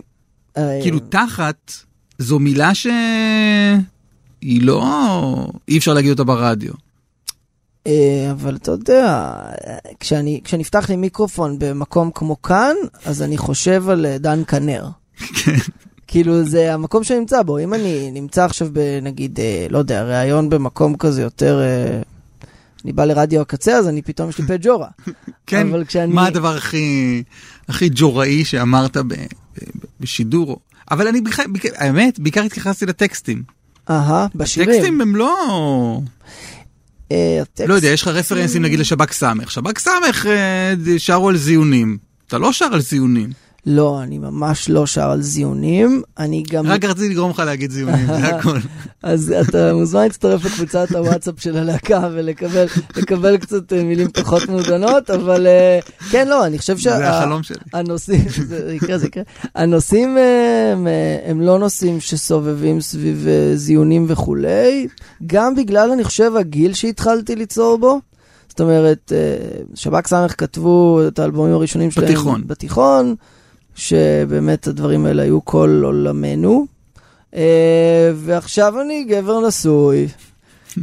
[0.57, 1.73] אה, כאילו תחת
[2.17, 2.91] זו מילה שהיא
[4.61, 6.73] לא, אי אפשר להגיד אותה ברדיו.
[7.87, 9.33] אה, אבל אתה יודע,
[9.99, 14.87] כשאני, כשנפתח לי מיקרופון במקום כמו כאן, אז אני חושב על דן כנר.
[16.13, 20.49] כאילו זה המקום שאני נמצא בו, אם אני נמצא עכשיו בנגיד, אה, לא יודע, ראיון
[20.49, 22.01] במקום כזה יותר, אה,
[22.85, 24.87] אני בא לרדיו הקצה, אז אני פתאום יש לי פה ג'ורה.
[25.47, 26.13] כן, כשאני...
[26.13, 27.23] מה הדבר הכי,
[27.69, 30.59] הכי ג'וראי שאמרת ב, ב, ב, בשידור?
[30.91, 33.43] אבל אני, בכלל- בכ- האמת, בעיקר התייחסתי לטקסטים.
[33.89, 34.69] אהה, בשירים.
[34.75, 35.99] טקסטים הם לא...
[37.11, 39.51] אה, לא יודע, יש לך רפרנסים נגיד לשב"כ סמך.
[39.51, 41.97] שב"כ סמך אה, שרו על זיונים.
[42.27, 43.29] אתה לא שר על זיונים.
[43.65, 46.01] לא, אני ממש לא שר על זיונים.
[46.17, 46.67] אני גם...
[46.67, 48.57] רק רציתי לגרום לך להגיד זיונים, זה הכל.
[49.03, 52.65] אז אתה מוזמן להצטרף לקבוצת הוואטסאפ של הלהקה ולקבל
[52.97, 55.79] לקבל קצת אה, מילים פחות מעודנות, אבל אה,
[56.11, 56.97] כן, לא, אני חושב שה...
[56.97, 57.57] זה החלום שלי.
[57.73, 59.23] הנושאים, זה יקרה, זה יקרה.
[59.55, 60.73] הנושאים אה,
[61.25, 64.87] הם, לא נושאים שסובבים סביב זיונים וכולי,
[65.25, 67.99] גם בגלל, אני חושב, הגיל שהתחלתי ליצור בו.
[68.49, 69.11] זאת אומרת,
[69.75, 72.43] שב"כ סמך כתבו את האלבומים הראשונים שלהם בתיכון.
[72.47, 73.15] בתיכון,
[73.75, 76.65] שבאמת הדברים האלה היו כל עולמנו.
[77.35, 80.07] אה, ועכשיו אני גבר נשוי,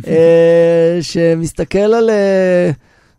[0.06, 2.70] אה, שמסתכל על אה,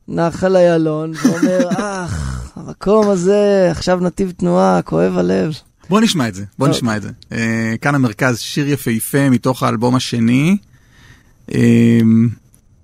[0.08, 5.54] נחל איילון ואומר, אך, המקום הזה, עכשיו נתיב תנועה, כואב הלב.
[5.90, 6.68] בוא נשמע את זה, בוא.
[6.68, 7.10] נשמע את זה.
[7.32, 10.58] אה, כאן המרכז, שיר יפהפה מתוך האלבום השני.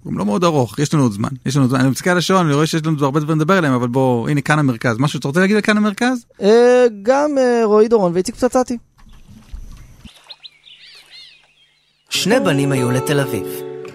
[0.08, 1.30] גם לא מאוד ארוך, יש לנו עוד זמן.
[1.46, 1.80] יש לנו עוד זמן.
[1.80, 4.41] אני מסתכל על השעון, אני רואה שיש לנו הרבה דברים לדבר עליהם, אבל בוא, הנה
[4.41, 4.98] כאן המרכז.
[5.00, 6.26] משהו שאתה רוצה להגיד על כאן המרכז?
[6.41, 8.78] אה, גם אה, רועי דורון ואיציק פצצתי.
[12.10, 13.48] שני בנים היו לתל אביב.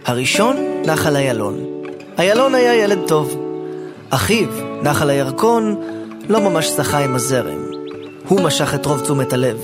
[0.05, 1.59] הראשון, נחל איילון.
[2.19, 3.37] איילון היה ילד טוב.
[4.11, 4.49] אחיו,
[4.83, 5.77] נחל הירקון,
[6.29, 7.59] לא ממש שחה עם הזרם.
[8.29, 9.59] הוא משך את רוב תשומת הלב.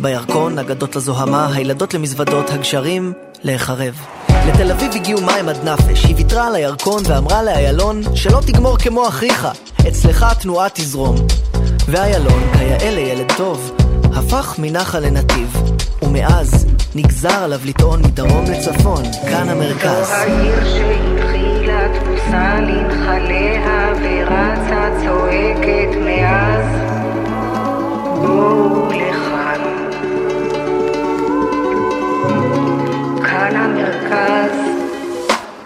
[0.00, 3.12] בירקון, אגדות לזוהמה, הילדות למזוודות, הגשרים,
[3.44, 3.94] להיחרב.
[4.48, 9.08] לתל אביב הגיעו מים עד נפש, היא ויתרה על הירקון ואמרה לאיילון שלא תגמור כמו
[9.08, 9.48] אחיך,
[9.88, 11.14] אצלך התנועה תזרום.
[11.88, 13.76] ואיילון, כיאה לילד טוב,
[14.14, 15.62] הפך מנחל לנתיב,
[16.02, 20.06] ומאז נגזר עליו לטעון מדרום לצפון, כאן המרכז.
[20.06, 26.66] זו העיר שהתחילה תבוסה לנחליה ורצה צועקת מאז
[28.20, 29.33] בואו לכאן
[33.50, 34.56] כאן המרכז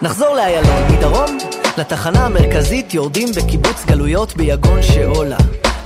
[0.01, 1.37] נחזור לאיילון, מדרום
[1.77, 5.37] לתחנה המרכזית יורדים בקיבוץ גלויות ביגון שאולה.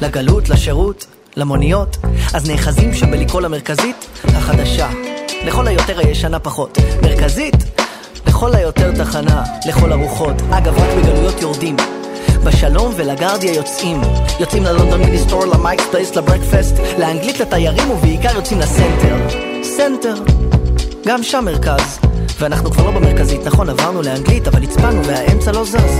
[0.02, 1.06] לגלות, לשירות,
[1.38, 1.98] למוניות,
[2.34, 4.90] אז נאחזים שם בלקרוא למרכזית החדשה.
[5.46, 6.78] לכל היותר הישנה פחות.
[7.02, 7.56] מרכזית,
[8.28, 10.36] לכל היותר תחנה, לכל הרוחות.
[10.52, 11.76] אגב, רק בגלויות יורדים.
[12.44, 14.02] בשלום ולגרדיה יוצאים
[14.40, 19.18] יוצאים ללונדון מיניסטור, ל Mike's Place, ל breakfast לאנגלית לתיירים ובעיקר יוצאים לסנטר
[19.64, 20.16] סנטר
[21.08, 22.00] גם שם מרכז.
[22.40, 26.00] ואנחנו כבר לא במרכזית, נכון עברנו לאנגלית אבל הצפנו והאמצע לא זז.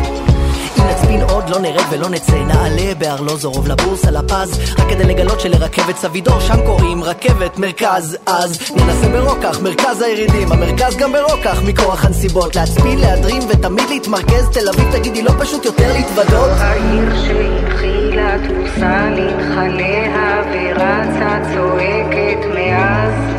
[0.80, 2.36] אם נצפין עוד לא נרד ולא נצא.
[2.36, 4.60] נעלה בארלוזורוב לבורסה לפז.
[4.80, 8.18] רק כדי לגלות שלרכבת סבידור שם קוראים רכבת מרכז.
[8.26, 10.52] אז ננסה ברוקח מרכז הירידים.
[10.52, 12.56] המרכז גם ברוקח מכורח הנסיבות.
[12.56, 14.50] להצפין להדרים ותמיד להתמרכז.
[14.54, 16.50] תל אביב תגידי לא פשוט יותר להתוודות?
[16.58, 23.33] העיר שהתחילה תבוסה לנחליה ורצה צועקת מאז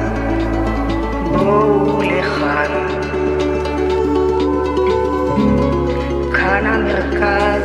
[1.38, 2.72] בואו לכאן
[6.32, 7.62] כאן המרכז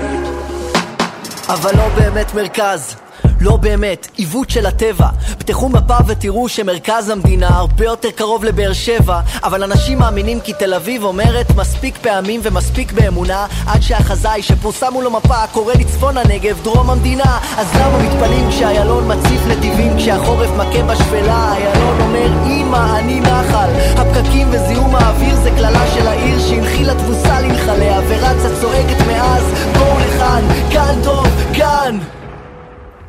[1.50, 2.96] אבל לא באמת מרכז.
[3.42, 5.08] לא באמת, עיוות של הטבע.
[5.38, 10.74] פתחו מפה ותראו שמרכז המדינה הרבה יותר קרוב לבאר שבע, אבל אנשים מאמינים כי תל
[10.74, 16.90] אביב אומרת מספיק פעמים ומספיק באמונה, עד שהחזאי שפורסם מול המפה קורא לצפון הנגב דרום
[16.90, 17.40] המדינה.
[17.58, 21.54] אז למה מתפלאים כשאיילון מציף נתיבים, כשהחורף מכה בשפלה?
[21.54, 23.70] איילון אומר, אמא, אני נחל.
[23.98, 29.44] הפקקים וזיהום האוויר זה קללה של העיר שהנחילה תבוסה לנחליה, ורצה צועקת מאז,
[29.78, 32.19] בואו לכאן, כאן טוב, כאן!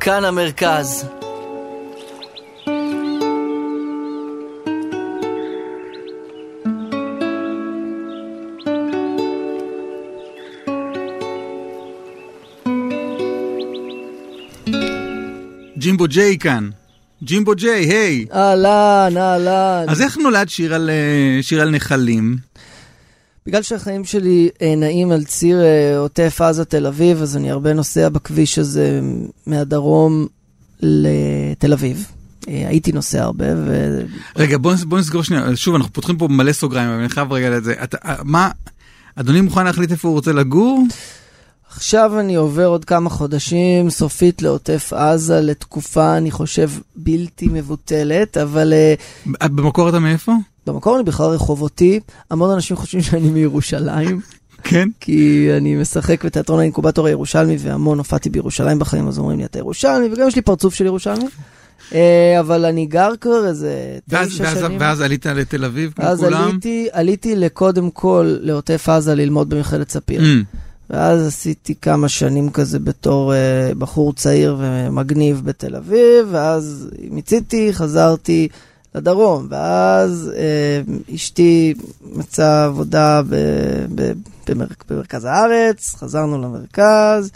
[0.03, 1.05] כאן המרכז.
[15.77, 16.69] ג'ימבו ג'יי כאן.
[17.23, 18.25] ג'ימבו ג'יי, היי.
[18.33, 19.85] אהלן, אהלן.
[19.89, 22.50] אז איך נולד שיר על, אה, שיר על נחלים?
[23.45, 27.73] בגלל שהחיים שלי אה, נעים על ציר אה, עוטף עזה תל אביב, אז אני הרבה
[27.73, 29.01] נוסע בכביש הזה
[29.45, 30.27] מהדרום
[30.81, 32.05] לתל אביב.
[32.47, 33.99] אה, הייתי נוסע הרבה, ו...
[34.35, 35.55] רגע, בוא, בוא נסגור שנייה.
[35.55, 37.75] שוב, אנחנו פותחים פה מלא סוגריים, אבל אני חייב רגע לזה.
[38.23, 38.49] מה,
[39.15, 40.83] אדוני מוכן להחליט איפה הוא רוצה לגור?
[41.75, 48.73] עכשיו אני עובר עוד כמה חודשים סופית לעוטף עזה לתקופה, אני חושב, בלתי מבוטלת, אבל
[49.27, 50.33] uh, במקור אתה מאיפה?
[50.67, 51.99] במקור אני בכלל רחובותי.
[52.31, 54.21] המון אנשים חושבים שאני מירושלים,
[54.63, 54.89] כן.
[54.99, 60.09] כי אני משחק בתיאטרון האינקובטור הירושלמי, והמון הופעתי בירושלים בחיים, אז אומרים לי, אתה ירושלמי,
[60.13, 61.25] וגם יש לי פרצוף של ירושלמי.
[61.89, 61.93] Uh,
[62.39, 64.77] אבל אני גר כבר איזה תשע שנים.
[64.79, 66.43] ואז עלית לתל אביב, כמו אז כולם?
[66.43, 70.21] עליתי, עליתי לקודם כל לעוטף עזה ללמוד במכללת ספיר.
[70.21, 70.70] Mm.
[70.91, 78.47] ואז עשיתי כמה שנים כזה בתור uh, בחור צעיר ומגניב בתל אביב, ואז מיציתי, חזרתי
[78.95, 83.35] לדרום, ואז uh, אשתי מצאה עבודה ב,
[83.95, 84.11] ב,
[84.47, 87.31] במר, במרכז הארץ, חזרנו למרכז.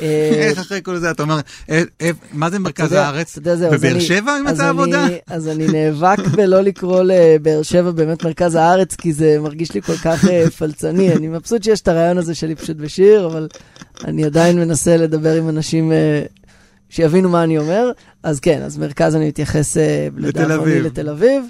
[0.00, 1.38] אה, איך אחרי כל זה אתה אומר,
[1.70, 3.38] אה, אה, מה זה אתה מרכז הארץ?
[3.38, 5.06] אתה בבאר שבע אם מצא אני- עבודה?
[5.26, 9.96] אז אני נאבק בלא לקרוא לבאר שבע באמת מרכז הארץ, כי זה מרגיש לי כל
[9.96, 10.24] כך
[10.58, 11.12] פלצני.
[11.12, 13.48] אני מבסוט שיש את הרעיון הזה שלי פשוט בשיר, אבל
[14.04, 15.92] אני עדיין מנסה לדבר עם אנשים
[16.88, 17.90] שיבינו מה אני אומר.
[18.22, 19.76] אז כן, אז מרכז אני מתייחס
[20.52, 20.86] אביב.
[20.86, 21.42] לתל אביב.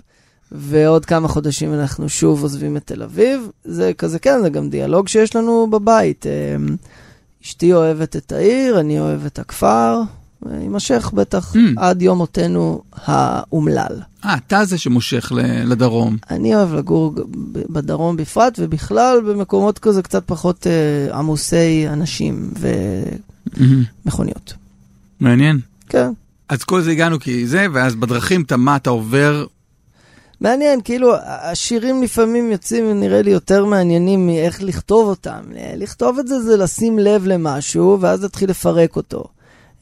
[0.53, 3.41] ועוד כמה חודשים אנחנו שוב עוזבים את תל אביב.
[3.65, 6.27] זה כזה, כן, זה גם דיאלוג שיש לנו בבית.
[7.45, 10.01] אשתי אוהבת את העיר, אני אוהב את הכפר.
[10.61, 11.59] יימשך בטח Mm.
[11.77, 14.01] עד יום מותנו האומלל.
[14.25, 15.33] אה, אתה זה שמושך
[15.65, 16.17] לדרום.
[16.31, 17.15] אני אוהב לגור
[17.71, 22.51] בדרום בפרט, ובכלל במקומות כזה קצת פחות אה, עמוסי אנשים
[24.07, 24.55] ומכוניות.
[25.21, 25.61] מעניין.
[25.89, 26.11] כן.
[26.49, 29.47] אז כל זה הגענו כי זה, ואז בדרכים אתה מה, אתה עובר...
[30.41, 35.43] מעניין, כאילו, השירים לפעמים יוצאים, נראה לי, יותר מעניינים מאיך לכתוב אותם.
[35.57, 39.25] אה, לכתוב את זה זה לשים לב למשהו, ואז להתחיל לפרק אותו.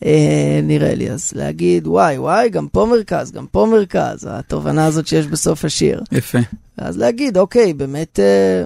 [0.04, 5.06] אה, נראה לי, אז להגיד, וואי, וואי, גם פה מרכז, גם פה מרכז, התובנה הזאת
[5.06, 6.02] שיש בסוף השיר.
[6.12, 6.38] יפה.
[6.78, 8.64] ואז להגיד, אוקיי, באמת, אה,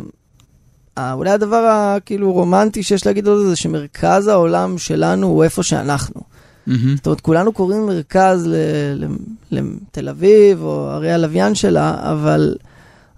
[0.99, 5.63] אה, אולי הדבר הכאילו רומנטי שיש להגיד על זה, זה שמרכז העולם שלנו הוא איפה
[5.63, 6.21] שאנחנו.
[6.67, 6.97] מהמם.
[6.97, 9.07] זאת אומרת, כולנו קוראים מרכז ל- ל-
[9.51, 12.55] לתל אביב, או ארי הלוויין שלה, אבל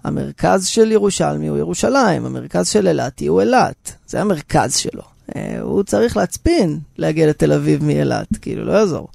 [0.03, 3.93] המרכז של ירושלמי הוא ירושלים, המרכז של אילתי הוא אילת.
[4.07, 5.01] זה המרכז שלו.
[5.35, 9.07] אה, הוא צריך להצפין להגיע לתל אביב מאילת, כאילו, לא יעזור.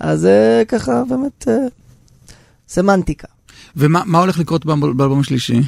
[0.00, 1.56] אז זה ככה באמת אה,
[2.68, 3.28] סמנטיקה.
[3.76, 5.60] ומה מה הולך לקרות באלבום השלישי?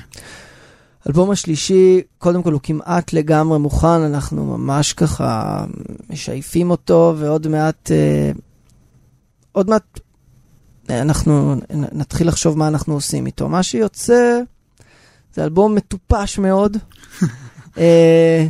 [1.07, 5.65] האלבום השלישי, קודם כל הוא כמעט לגמרי מוכן, אנחנו ממש ככה
[6.11, 8.33] משייפים אותו, ועוד מעט, אה,
[9.53, 10.01] עוד מעט
[10.91, 13.49] אה, אנחנו נתחיל לחשוב מה אנחנו עושים איתו.
[13.49, 14.41] מה שיוצא
[15.35, 16.77] זה אלבום מטופש מאוד.
[17.79, 18.47] אה,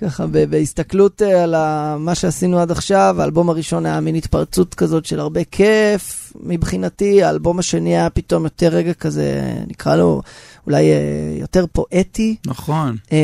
[0.00, 1.54] ככה בהסתכלות אה, על
[1.98, 7.58] מה שעשינו עד עכשיו, האלבום הראשון היה מין התפרצות כזאת של הרבה כיף מבחינתי, האלבום
[7.58, 10.22] השני היה פתאום יותר רגע כזה, נקרא לו
[10.68, 10.96] אולי אה,
[11.40, 12.36] יותר פואטי.
[12.46, 12.96] נכון.
[13.12, 13.18] אה,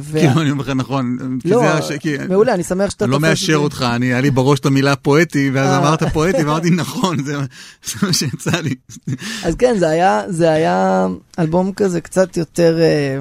[0.00, 1.16] ו- כאילו, אני אומר לך נכון.
[1.42, 3.56] כי לא, זה הש- כי- מעולה, אני שמח שאתה אני לא מאשר.
[3.56, 5.78] אותך, אני, היה לי בראש את המילה פואטי, ואז אה.
[5.78, 7.36] אמרת פואטי, ואמרתי נכון, זה
[7.84, 8.74] זה מה שיצא לי.
[9.44, 11.06] אז כן, זה היה, זה היה
[11.38, 12.78] אלבום כזה קצת יותר...
[12.80, 13.18] אה,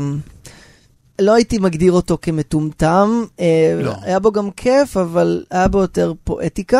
[1.22, 3.94] לא הייתי מגדיר אותו כמטומטם, אה, לא.
[4.02, 6.80] היה בו גם כיף, אבל היה בו יותר פואטיקה.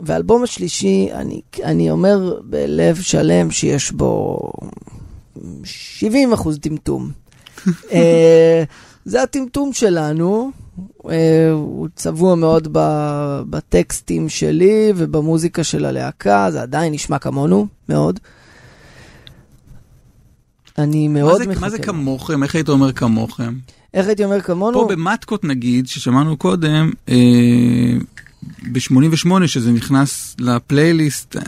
[0.00, 4.38] והאלבום השלישי, אני, אני אומר בלב שלם שיש בו
[5.64, 7.10] 70 אחוז טמטום.
[7.92, 8.62] אה,
[9.04, 10.50] זה הטמטום שלנו,
[11.10, 18.20] אה, הוא צבוע מאוד ב- בטקסטים שלי ובמוזיקה של הלהקה, זה עדיין נשמע כמונו, מאוד.
[20.78, 21.60] אני מאוד זה- מחכה.
[21.60, 22.42] מה זה כמוכם?
[22.42, 23.54] איך היית אומר כמוכם?
[23.94, 24.80] איך הייתי אומר כמונו?
[24.80, 27.14] פה במטקות נגיד, ששמענו קודם, אה,
[28.72, 31.42] ב-88 שזה נכנס לפלייליסט, אה,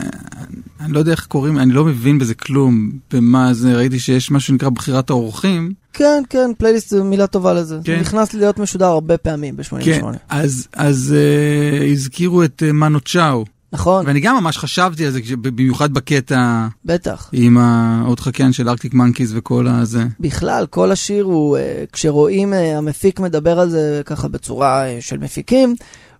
[0.79, 4.47] אני לא יודע איך קוראים, אני לא מבין בזה כלום, במה זה, ראיתי שיש משהו
[4.47, 5.73] שנקרא בחירת האורחים.
[5.93, 7.79] כן, כן, פלייליסט זו מילה טובה לזה.
[7.83, 7.95] כן.
[7.95, 9.85] זה נכנס להיות משודר הרבה פעמים ב-88.
[9.85, 15.11] כן, אז, אז אה, הזכירו את אה, מנו צ'או, נכון, ואני גם ממש חשבתי על
[15.11, 17.29] זה, במיוחד בקטע בטח.
[17.33, 20.03] עם העוד חקיין של ארקטיק מנקיז וכל הזה.
[20.19, 21.57] בכלל, כל השיר הוא,
[21.91, 25.75] כשרואים המפיק מדבר על זה ככה בצורה של מפיקים,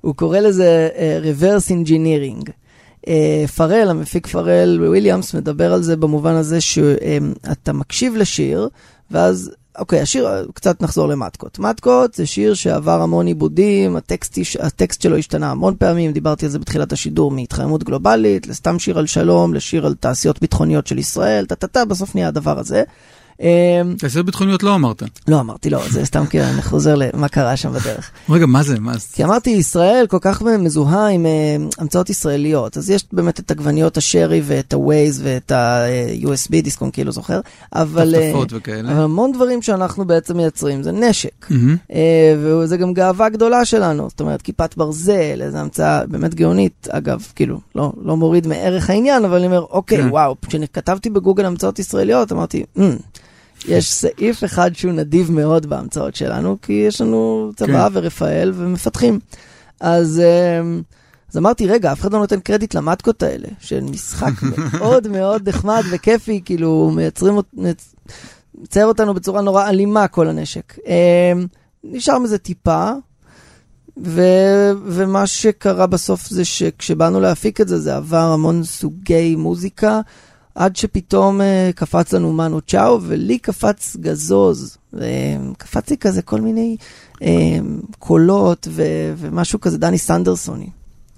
[0.06, 2.52] הוא קורא לזה אה, reverse engineering.
[3.08, 8.70] אה, פרל, המפיק פרל וויליאמס, מדבר על זה במובן הזה שאתה מקשיב לשיר,
[9.12, 11.60] ואז, אוקיי, השיר, קצת נחזור למטקות.
[11.60, 16.60] מטקות זה שיר שעבר המון עיבודים, הטקסט, הטקסט שלו השתנה המון פעמים, דיברתי על זה
[16.60, 21.86] בתחילת השידור, מהתחממות גלובלית, לסתם שיר על שלום, לשיר על תעשיות ביטחוניות של ישראל, טה-טה-טה,
[21.86, 22.84] בסוף נהיה הדבר הזה.
[23.41, 25.04] אה, תעשיות ביטחוניות לא אמרת.
[25.28, 28.12] לא אמרתי לא, זה סתם כי אני חוזר למה קרה שם בדרך.
[28.30, 28.80] רגע, מה זה?
[28.80, 29.08] מה זה?
[29.13, 33.98] כי אמרתי, ישראל כל כך מזוהה עם אה, המצאות ישראליות, אז יש באמת את עגבניות
[33.98, 37.39] השרי ואת ה-Waze ואת ה-USB, דיסקון כאילו זוכר,
[37.74, 38.91] אבל, אה, טפטפות אבל וכאלה.
[38.91, 41.48] המון דברים שאנחנו בעצם מייצרים זה נשק.
[41.91, 47.28] אה, וזה גם גאווה גדולה שלנו, זאת אומרת, כיפת ברזל, איזו המצאה באמת גאונית, אגב,
[47.36, 50.10] כאילו, לא, לא מוריד מערך העניין, אבל אני אומר, אוקיי, כן.
[50.10, 52.84] וואו, כשכתבתי בגוגל המצאות ישראליות, אמרתי, "מ,
[53.67, 57.97] יש סעיף אחד שהוא נדיב מאוד בהמצאות שלנו, כי יש לנו צבא כן.
[57.97, 59.19] ורפאל ומפתחים.
[59.80, 60.62] אז, אה,
[61.32, 64.32] אז אמרתי, רגע, אף אחד לא נותן קרדיט למטקות האלה, של משחק
[64.73, 67.36] מאוד מאוד נחמד וכיפי, כאילו, מייצרים,
[68.54, 70.80] מצייר אותנו בצורה נורא אלימה, כל הנשק.
[70.88, 71.34] אה,
[71.84, 72.91] נשאר מזה טיפה,
[74.04, 74.21] ו,
[74.86, 80.01] ומה שקרה בסוף זה שכשבאנו להפיק את זה, זה עבר המון סוגי מוזיקה,
[80.56, 84.78] עד שפתאום uh, קפץ לנו מנו צ'או, ולי קפץ גזוז.
[84.94, 84.98] Uh,
[85.58, 86.78] קפץ לי כזה כל מיני
[87.13, 87.18] uh,
[88.00, 88.84] קולות ו,
[89.18, 90.70] ומשהו כזה, דני סנדרסוני.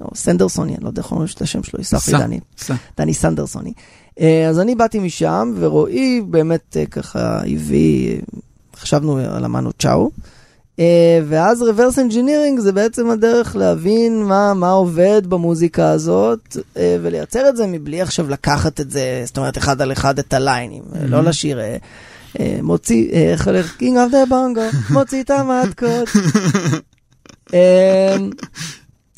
[0.01, 2.39] או סנדרסוני, אני לא יודע איך אומרים את השם שלו, יסלח לי דני.
[2.57, 2.75] סע.
[2.97, 3.73] דני סנדרסוני.
[4.19, 8.21] אה, אז אני באתי משם, ורועי באמת אה, ככה הביא,
[8.75, 10.11] חשבנו על המנו צ'או.
[10.79, 17.49] אה, ואז reverse engineering זה בעצם הדרך להבין מה, מה עובד במוזיקה הזאת, אה, ולייצר
[17.49, 20.97] את זה מבלי עכשיו לקחת את זה, זאת אומרת, אחד על אחד את הליינים, mm-hmm.
[21.07, 21.59] לא לשיר...
[21.59, 21.77] אה,
[22.39, 23.75] אה, מוציא, אה, איך הולך?
[23.77, 26.09] King of the Bongo, מוציא את המטקות.
[27.53, 28.17] אה,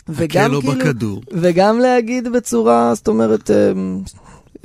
[0.09, 1.21] וגם לו כאילו, בכדור.
[1.31, 4.01] וגם להגיד בצורה, זאת אומרת, אמ,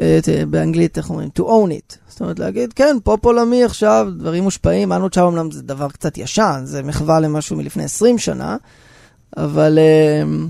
[0.00, 1.28] אה, ת- באנגלית, איך אומרים?
[1.38, 2.03] to own it.
[2.14, 6.18] זאת אומרת, להגיד, כן, פופ עולמי עכשיו, דברים מושפעים, מאנו צ'או אמנם זה דבר קצת
[6.18, 8.56] ישן, זה מחווה למשהו מלפני 20 שנה,
[9.36, 10.48] אבל אמ,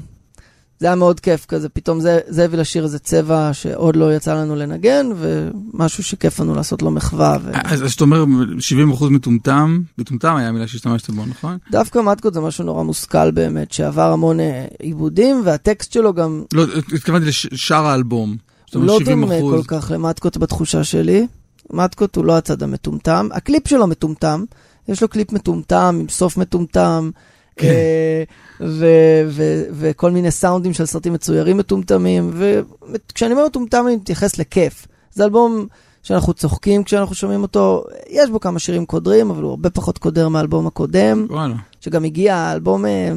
[0.81, 4.35] זה היה מאוד כיף כזה, פתאום זה זה הביא לשיר איזה צבע שעוד לא יצא
[4.35, 7.37] לנו לנגן, ומשהו שכיף לנו לעשות לו מחווה.
[7.43, 7.51] ו...
[7.55, 8.25] אז אז אתה אומר
[8.99, 11.59] 70% מטומטם, מטומטם היה המילה שהשתמשת בו, נכון?
[11.71, 16.65] דווקא מתקות זה משהו נורא מושכל באמת, שעבר המון אה, עיבודים, והטקסט שלו גם לא,
[16.95, 18.37] התכוונתי לשאר האלבום.
[18.75, 19.41] הוא לא דומה 70%.
[19.41, 21.27] כל כך למטקות בתחושה שלי.
[21.73, 23.29] מתקות הוא לא הצד המטומטם.
[23.33, 24.45] הקליפ שלו מטומטם,
[24.89, 27.11] יש לו קליפ מטומטם עם סוף מטומטם.
[27.57, 27.69] כן.
[27.69, 28.23] אה,
[28.61, 34.87] ו- ו- וכל מיני סאונדים של סרטים מצוירים מטומטמים, וכשאני אומר מטומטם אני מתייחס לכיף.
[35.13, 35.67] זה אלבום
[36.03, 40.29] שאנחנו צוחקים כשאנחנו שומעים אותו, יש בו כמה שירים קודרים, אבל הוא הרבה פחות קודר
[40.29, 41.55] מהאלבום הקודם, וואלה.
[41.81, 43.13] שגם הגיע האלבום אה,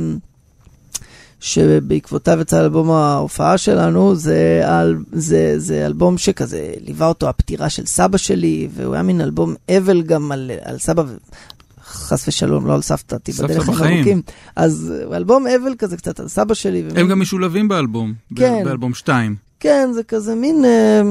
[1.39, 7.85] שבעקבותיו יצא אלבום ההופעה שלנו, זה, אל, זה, זה אלבום שכזה ליווה אותו הפטירה של
[7.85, 11.03] סבא שלי, והוא היה מין אלבום אבל גם על, על סבא,
[11.83, 14.21] חס ושלום, לא על סבתא, תיבדל לחיים.
[14.55, 16.83] אז אלבום אבל כזה קצת על סבא שלי.
[16.95, 18.63] הם גם משולבים באלבום, כן.
[18.63, 19.46] באלבום 2.
[19.59, 21.01] כן, זה כזה מין אה,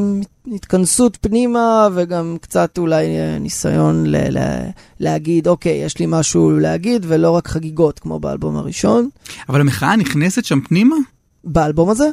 [0.55, 4.69] התכנסות פנימה, וגם קצת אולי אה, ניסיון ל- ל-
[5.01, 9.09] להגיד, אוקיי, יש לי משהו להגיד, ולא רק חגיגות, כמו באלבום הראשון.
[9.49, 10.97] אבל המחאה נכנסת שם פנימה?
[11.45, 12.09] באלבום הזה,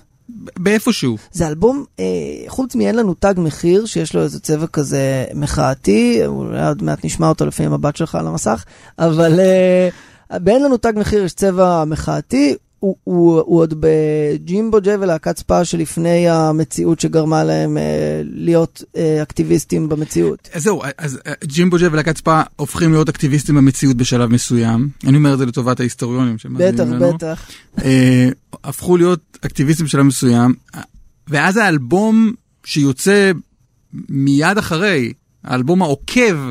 [0.59, 1.17] באיפשהו.
[1.31, 2.05] זה אלבום, אה,
[2.47, 7.29] חוץ מאין לנו תג מחיר, שיש לו איזה צבע כזה מחאתי, אולי עוד מעט נשמע
[7.29, 8.63] אותו לפי המבט שלך על המסך,
[8.99, 9.89] אבל אה,
[10.39, 12.55] באין לנו תג מחיר יש צבע מחאתי.
[12.83, 19.21] הוא, הוא, הוא עוד בג'ימבו ג'יי ולהקת ספא שלפני המציאות שגרמה להם אה, להיות אה,
[19.21, 20.49] אקטיביסטים במציאות.
[20.53, 24.89] אז זהו, אז אה, ג'ימבו ג'ה ולהקת ספא הופכים להיות אקטיביסטים במציאות בשלב מסוים.
[25.07, 27.13] אני אומר את זה לטובת ההיסטוריונים בטח, שמאזינים לנו.
[27.13, 27.49] בטח.
[27.83, 28.29] אה,
[28.63, 30.53] הפכו להיות אקטיביסטים בשלב מסוים,
[31.27, 32.33] ואז האלבום
[32.65, 33.31] שיוצא
[34.09, 35.13] מיד אחרי,
[35.43, 36.49] האלבום העוקב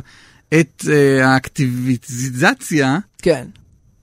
[0.61, 3.47] את אה, האקטיביזציה, כן.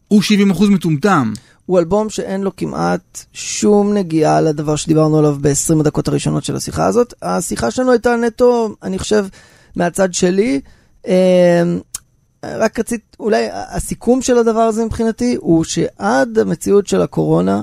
[0.07, 0.21] הוא
[0.51, 1.33] 70% מטומטם.
[1.69, 6.85] הוא אלבום שאין לו כמעט שום נגיעה לדבר שדיברנו עליו ב-20 הדקות הראשונות של השיחה
[6.85, 7.13] הזאת.
[7.21, 9.25] השיחה שלנו הייתה נטו, אני חושב,
[9.75, 10.61] מהצד שלי.
[11.07, 11.63] אה,
[12.43, 17.61] רק רצית, אולי הסיכום של הדבר הזה מבחינתי, הוא שעד המציאות של הקורונה,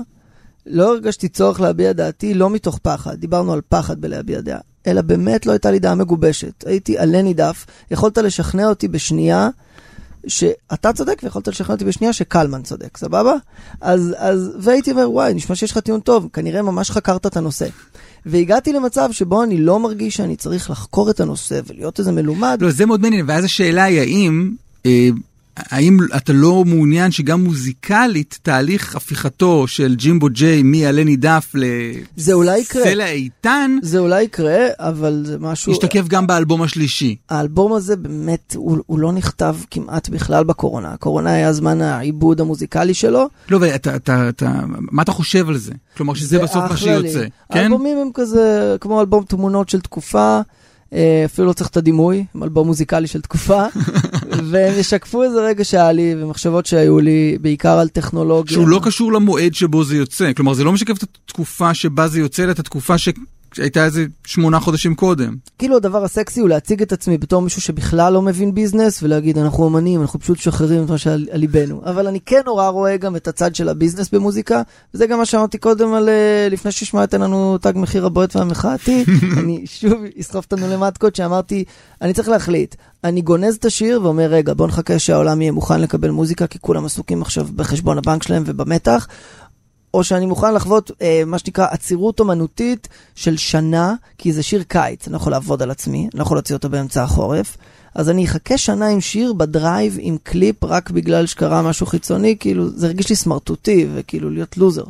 [0.65, 5.45] לא הרגשתי צורך להביע דעתי, לא מתוך פחד, דיברנו על פחד בלהביע דעה, אלא באמת
[5.45, 6.63] לא הייתה לי דעה מגובשת.
[6.67, 9.49] הייתי עלה נידף, יכולת לשכנע אותי בשנייה
[10.27, 13.33] שאתה צודק, ויכולת לשכנע אותי בשנייה שקלמן צודק, סבבה?
[13.81, 17.67] אז, אז, והייתי אומר, וואי, נשמע שיש לך טיעון טוב, כנראה ממש חקרת את הנושא.
[18.25, 22.57] והגעתי למצב שבו אני לא מרגיש שאני צריך לחקור את הנושא ולהיות איזה מלומד.
[22.61, 24.51] לא, זה מאוד מעניין, ואז השאלה היא האם,
[24.85, 25.09] אה,
[25.57, 31.51] האם אתה לא מעוניין שגם מוזיקלית תהליך הפיכתו של ג'ימבו ג'יי מעלה נידף.
[32.85, 35.71] לסלע איתן, זה אולי יקרה, אבל זה משהו...
[35.71, 37.15] ישתקף גם באלבום השלישי.
[37.29, 40.93] האלבום הזה באמת, הוא, הוא לא נכתב כמעט בכלל בקורונה.
[40.93, 43.27] הקורונה היה זמן העיבוד המוזיקלי שלו.
[43.49, 45.73] לא, ואתה, אתה, אתה, מה אתה חושב על זה?
[45.97, 46.77] כלומר, שזה בסוף מה.
[46.77, 47.59] שיוצא, כן?
[47.59, 50.41] האלבומים הם כזה, כמו אלבום תמונות של תקופה,
[50.93, 53.65] אה, אפילו לא צריך את הדימוי, אלבום מוזיקלי של תקופה,
[54.49, 58.53] והם ישקפו איזה רגע שהיה לי, ומחשבות שהיו לי, בעיקר על טכנולוגיה.
[58.53, 60.33] שהוא לא קשור למועד שבו זה יוצא.
[60.33, 62.97] כלומר, זה לא משקף את התקופה שבה זה יוצא, אלא את התקופה
[63.57, 65.35] שהייתה איזה שמונה חודשים קודם.
[65.59, 69.67] כאילו הדבר הסקסי הוא להציג את עצמי בתור מישהו שבכלל לא מבין ביזנס, ולהגיד אנחנו
[69.67, 71.81] אמנים, אנחנו פשוט משחררים את מה שעל על ליבנו.
[71.85, 74.61] אבל אני כן נורא רואה גם את הצד של הביזנס במוזיקה,
[74.93, 79.05] וזה גם מה שאמרתי קודם על אה, לפני שהשמעת לנו תג מחיר הבועט והמחאתי,
[79.39, 81.63] אני שוב אסחוף אותנו למטקות שאמרתי,
[82.01, 82.75] אני צריך להחליט.
[83.03, 86.85] אני גונז את השיר ואומר, רגע, בוא נחכה שהעולם יהיה מוכן לקבל מוזיקה, כי כולם
[86.85, 89.07] עסוקים עכשיו בחשבון הבנק שלהם ובמתח.
[89.93, 95.07] או שאני מוכן לחוות אה, מה שנקרא עצירות אומנותית של שנה, כי זה שיר קיץ,
[95.07, 97.57] אני לא יכול לעבוד על עצמי, אני לא יכול להוציא אותו באמצע החורף.
[97.95, 102.35] אז אני אחכה שנה עם שיר ב drive, עם קליפ, רק בגלל שקרה משהו חיצוני,
[102.39, 104.83] כאילו, זה הרגיש לי סמרטוטי, וכאילו להיות לוזר.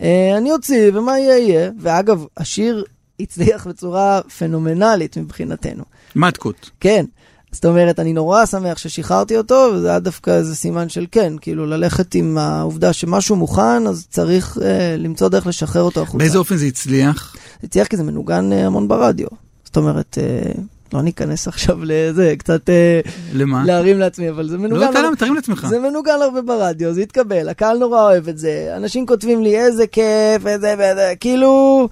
[0.00, 1.70] אה, אני אוציא, ומה יהיה יהיה.
[1.80, 2.84] ואגב, השיר
[3.20, 5.84] הצליח בצורה פנומנלית מבחינתנו.
[6.16, 6.70] מתקות.
[6.80, 7.04] כן.
[7.52, 11.66] זאת אומרת, אני נורא שמח ששחררתי אותו, וזה היה דווקא איזה סימן של כן, כאילו
[11.66, 16.18] ללכת עם העובדה שמשהו מוכן, אז צריך אה, למצוא דרך לשחרר אותו החוצה.
[16.18, 17.36] באיזה אופן זה הצליח?
[17.60, 19.26] זה הצליח כי זה מנוגן אה, המון ברדיו.
[19.64, 20.52] זאת אומרת, אה,
[20.92, 23.00] לא ניכנס עכשיו לזה, קצת אה,
[23.34, 23.64] למה?
[23.66, 24.80] להרים לעצמי, אבל זה מנוגן...
[24.92, 25.66] לא, הר- למה, תרים לעצמך.
[25.70, 29.86] זה מנוגן הרבה ברדיו, זה התקבל, הקהל נורא אוהב את זה, אנשים כותבים לי איזה
[29.86, 31.88] כיף, איזה, ואיזה, כאילו,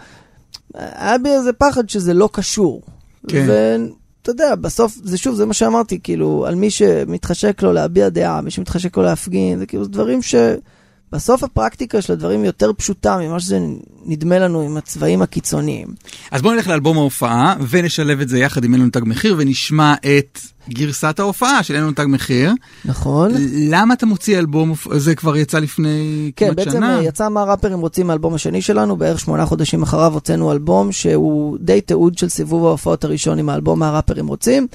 [0.74, 2.82] היה בי איזה פחד שזה לא קשור.
[3.28, 3.82] כן.
[4.24, 8.40] ואתה יודע, בסוף, זה שוב, זה מה שאמרתי, כאילו, על מי שמתחשק לו להביע דעה,
[8.40, 10.34] מי שמתחשק לו להפגין, זה כאילו, דברים ש...
[11.14, 13.58] בסוף הפרקטיקה של הדברים יותר פשוטה ממה שזה
[14.06, 15.88] נדמה לנו עם הצבעים הקיצוניים.
[16.30, 19.94] אז בואו נלך לאלבום ההופעה, ונשלב את זה יחד עם אין לנו תג מחיר, ונשמע
[19.94, 20.38] את
[20.68, 22.52] גרסת ההופעה של אין לנו תג מחיר.
[22.84, 23.32] נכון?
[23.52, 26.98] למה אתה מוציא אלבום, זה כבר יצא לפני כן, כמעט בעצם שנה?
[26.98, 31.58] אה, יצא מה ראפרים רוצים מהאלבום השני שלנו, בערך שמונה חודשים אחריו הוצאנו אלבום שהוא
[31.60, 34.66] די תיעוד של סיבוב ההופעות הראשון עם האלבום מה ראפרים רוצים.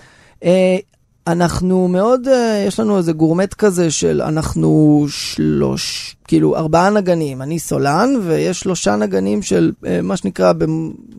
[1.32, 7.59] אנחנו מאוד, אה, יש לנו איזה גורמט כזה של אנחנו שלוש, כאילו ארבעה נגנים, אני
[7.59, 10.53] סולן, ויש שלושה נגנים של אה, מה שנקרא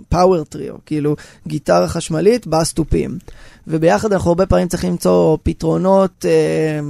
[0.08, 3.18] פאוור טריו, כאילו גיטרה חשמלית, בס תופים.
[3.66, 6.80] וביחד אנחנו הרבה פעמים צריכים למצוא פתרונות אה,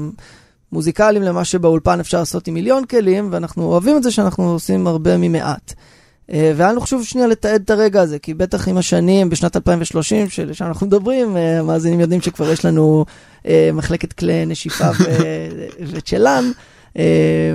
[0.73, 5.16] מוזיקליים למה שבאולפן אפשר לעשות עם מיליון כלים, ואנחנו אוהבים את זה שאנחנו עושים הרבה
[5.16, 5.75] ממעט.
[6.33, 10.28] אה, והיה לנו חשוב שנייה לתעד את הרגע הזה, כי בטח עם השנים, בשנת 2030,
[10.28, 13.05] שלשם אנחנו מדברים, אה, המאזינים יודעים שכבר יש לנו
[13.47, 15.49] אה, מחלקת כלי נשיפה ו-
[15.93, 16.51] וצ'לן,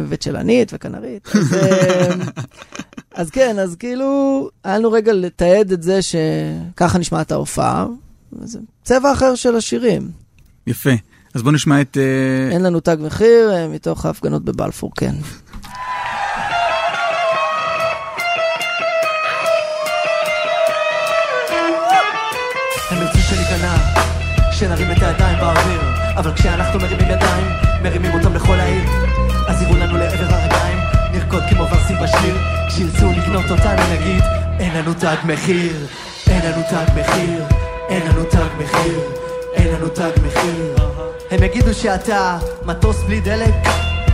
[0.09, 1.27] וצ'לנית וכנרית.
[1.35, 1.55] אז,
[3.13, 7.85] אז כן, אז כאילו, היה לנו רגע לתעד את זה שככה נשמעת ההופעה.
[8.41, 10.09] זה צבע אחר של השירים.
[10.67, 10.89] יפה.
[11.33, 11.97] אז בוא נשמע את...
[12.51, 15.15] אין לנו תג מחיר מתוך ההפגנות בבלפור, כן.
[24.55, 25.81] שנרים את הידיים באוויר
[26.15, 27.47] אבל כשאנחנו מרימים ידיים,
[27.83, 28.83] מרימים אותם לכל העיר.
[29.47, 30.77] אז יראו לנו לעבר הרגליים,
[31.11, 32.37] נרקוד כמו ורסים בשיר
[32.67, 34.23] כשירצו לקנות אותנו נגיד,
[34.59, 35.87] אין לנו תג מחיר
[36.27, 37.43] אין לנו תג מחיר
[37.89, 38.99] אין לנו תג מחיר
[39.53, 40.75] אין לנו תג מחיר.
[41.31, 43.53] הם יגידו שאתה מטוס בלי דלק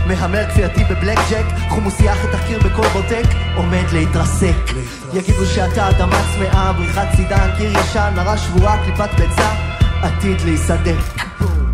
[0.06, 3.24] מהמר כפייתי בבלק ג'ק, חומוסייה אחרי תחקיר בכל בוטק,
[3.56, 4.70] עומד להתרסק.
[5.14, 9.71] יגידו שאתה אדמה צמאה, בריחת צידן, קיר ישן, מראה שבועה, קליפת ביצה,
[10.02, 11.22] עתיד להיסדק.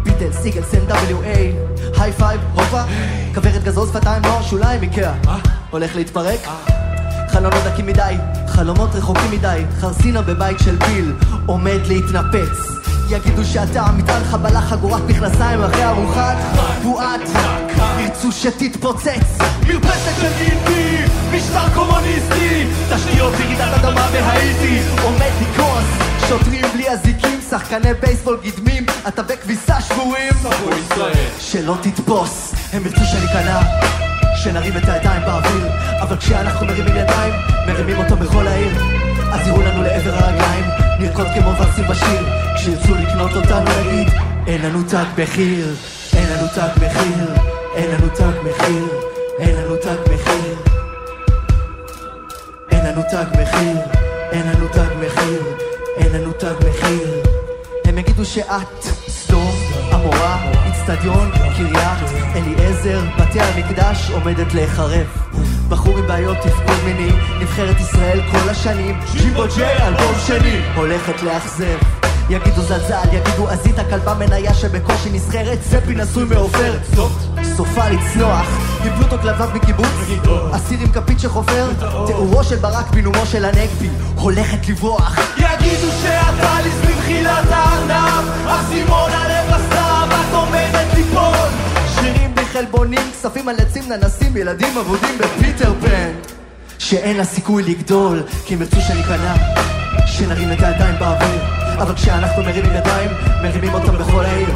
[0.03, 1.39] ביטל, סיגל, סן W.A,
[2.01, 2.83] היי פייב, הופה,
[3.35, 5.14] כוורת גזוז, שפתיים, נוער, שוליים, איקאה.
[5.70, 6.41] הולך להתפרק?
[7.29, 8.14] חלונות דקים מדי,
[8.47, 11.12] חלומות רחוקים מדי, חרסינה בבית של פיל,
[11.47, 12.79] עומד להתנפץ.
[13.11, 16.37] יגידו שאתה מטען חבלה חגורת מכנסיים אחרי ארוחת
[16.83, 17.20] בועת
[17.99, 19.39] ירצו שתתפוצץ.
[19.66, 20.97] מרפסת לגיטי,
[21.33, 22.66] משטר קומוניסטי.
[22.95, 25.85] תשתיות ירידת אדמה בהאיטי עומד לקרוס.
[26.29, 30.32] שוטרים בלי אזיקים, שחקני בייסבול גדמים, אתה בכביסה שבורים.
[31.38, 33.61] שלא תתפוס, הם ירצו שניכנע
[34.36, 35.66] שנרים את הידיים באוויר.
[36.03, 37.34] אבל כשאנחנו מרימים ידיים,
[37.66, 38.72] מרימים אותם בכל העיר.
[39.32, 40.64] אז יראו לנו לעבר הרגליים
[41.01, 42.26] נרקוד כמו ורסים בשיר.
[42.55, 44.09] כשירצו לקנות אותנו נגיד
[44.46, 45.74] אין לנו תג מחיר
[46.16, 47.34] אין לנו תג מחיר
[47.74, 48.88] אין לנו תג מחיר
[49.38, 50.59] אין לנו תג מחיר.
[52.70, 53.76] אין לנו תג מחיר
[54.32, 55.42] אין לנו תג מחיר
[55.96, 57.28] אין לנו תג מחיר
[57.99, 59.53] הם יגידו שאת סדום,
[59.92, 65.07] עמורה, אצטדיון, קריית, אליעזר, בתי המקדש עומדת להיחרב.
[65.68, 71.78] בחור עם בעיות תפקוד מיני, נבחרת ישראל כל השנים, ג'ימבו ג'יי, אלבום שני, הולכת לאכזב.
[72.31, 76.81] יגידו זלזל, יגידו עזית כלבה מניה שבקושי נסחרת, ספי נשוי מעופרת,
[77.57, 78.47] סופה לצנוח,
[78.83, 79.87] קיבלו אותו כלביו מקיבוץ,
[80.53, 81.70] אסיר עם כפית שחופר,
[82.07, 85.18] תיאורו של ברק בנאומו של הנגבי, הולכת לברוח.
[85.37, 91.49] יגידו שאתה לי במחילת הארנב, אסימון הלב לסתיו, את עומדת ליפול.
[91.95, 96.11] שירים בלי חלבונים, כספים על עצים ננסים, ילדים אבודים בפיטר פן.
[96.79, 99.35] שאין לה סיכוי לגדול, כי הם ירצו שניכנע,
[100.07, 101.58] שנרים את הידיים באוויר.
[101.79, 103.11] אבל כשאנחנו מרימים ידיים,
[103.43, 104.49] מרימים אותם בכל העיר.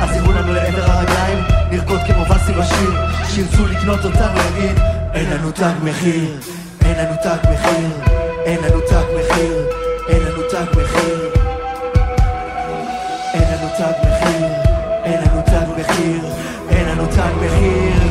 [0.00, 1.38] אז יראו לנו לעבר הרגליים,
[1.70, 2.90] נרקוד כמו וסי בשיר.
[3.28, 4.78] שירצו לקנות אותנו, יגיד,
[5.14, 6.30] אין לנו תג מחיר,
[6.84, 7.90] אין לנו תג מחיר,
[8.44, 9.66] אין לנו תג מחיר,
[10.08, 11.32] אין לנו תג מחיר.
[13.34, 14.46] אין לנו תג מחיר,
[15.04, 16.24] אין לנו תג מחיר,
[16.70, 18.02] אין לנו תג מחיר.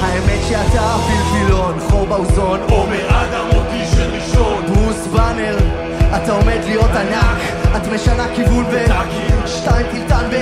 [0.00, 4.66] האמת שאתה פלפילון, חור באוזון, עומר אדם אותי של ראשון.
[4.66, 5.56] ברוס באנר,
[6.30, 7.40] אתה עומד להיות ענק,
[7.76, 8.86] את משנה כיוון ב...
[9.46, 10.34] שתיים טילטן ב...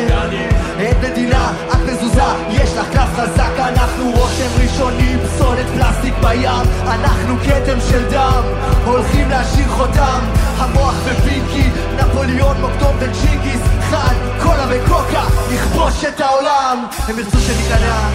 [0.78, 7.36] עד מדינה, את מזוזה, יש לך כף חזק, אנחנו רושם ראשוני, פסולת פלסטיק בים, אנחנו
[7.39, 8.43] כתם של דם,
[8.84, 10.20] הולכים להשאיר חותם,
[10.59, 13.61] המוח ופינקי, נפוליאון, מוקדום וצ'ינגיס,
[13.91, 15.24] חד, קולה וקוקה,
[15.55, 18.09] נכבוש את העולם, הם ירצו שניכנע,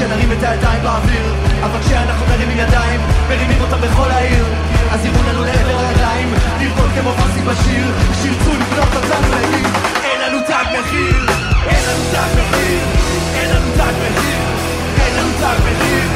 [0.00, 4.44] שנרים את הידיים באוויר, אבל כשאנחנו מרימים ידיים, מרימים אותם בכל העיר,
[4.90, 7.86] אז יראו לנו לעבר הרגליים, נרקוד כמו פרסי בשיר,
[8.22, 9.66] שירצו לקנות אותנו להגיד,
[10.04, 11.16] אין לנו תג מחיר,
[11.66, 12.80] אין לנו תג מחיר,
[13.34, 14.42] אין לנו תג מחיר,
[15.00, 16.08] אין לנו תג מחיר,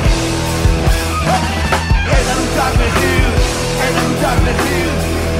[2.11, 3.28] אין לנו תג מחיר,
[3.82, 4.91] אין לנו תג מחיר,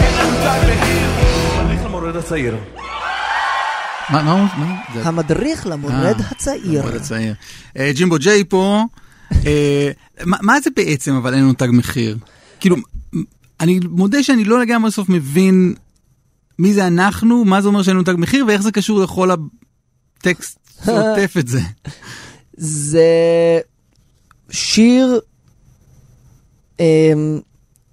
[0.01, 1.09] אין לנו תג מחיר.
[1.65, 2.55] מדריך למורד הצעיר.
[4.11, 5.01] מה, מה, מה?
[5.03, 6.81] המדריך למורד אה, הצעיר.
[6.81, 7.35] המורד הצעיר.
[7.79, 8.85] אה, ג'ימבו ג'יי פה,
[9.47, 9.91] אה,
[10.25, 12.19] מה מה זה בעצם אבל אין לנו תג מחיר?
[12.61, 12.77] כאילו,
[13.61, 15.75] אני מודה שאני לא לגמרי בסוף מבין
[16.59, 20.59] מי זה אנחנו, מה זה אומר שאין לנו תג מחיר ואיך זה קשור לכל הטקסט
[20.85, 21.61] שעוטף את זה.
[22.57, 23.61] זה
[24.51, 25.21] שיר
[26.81, 27.41] אמ,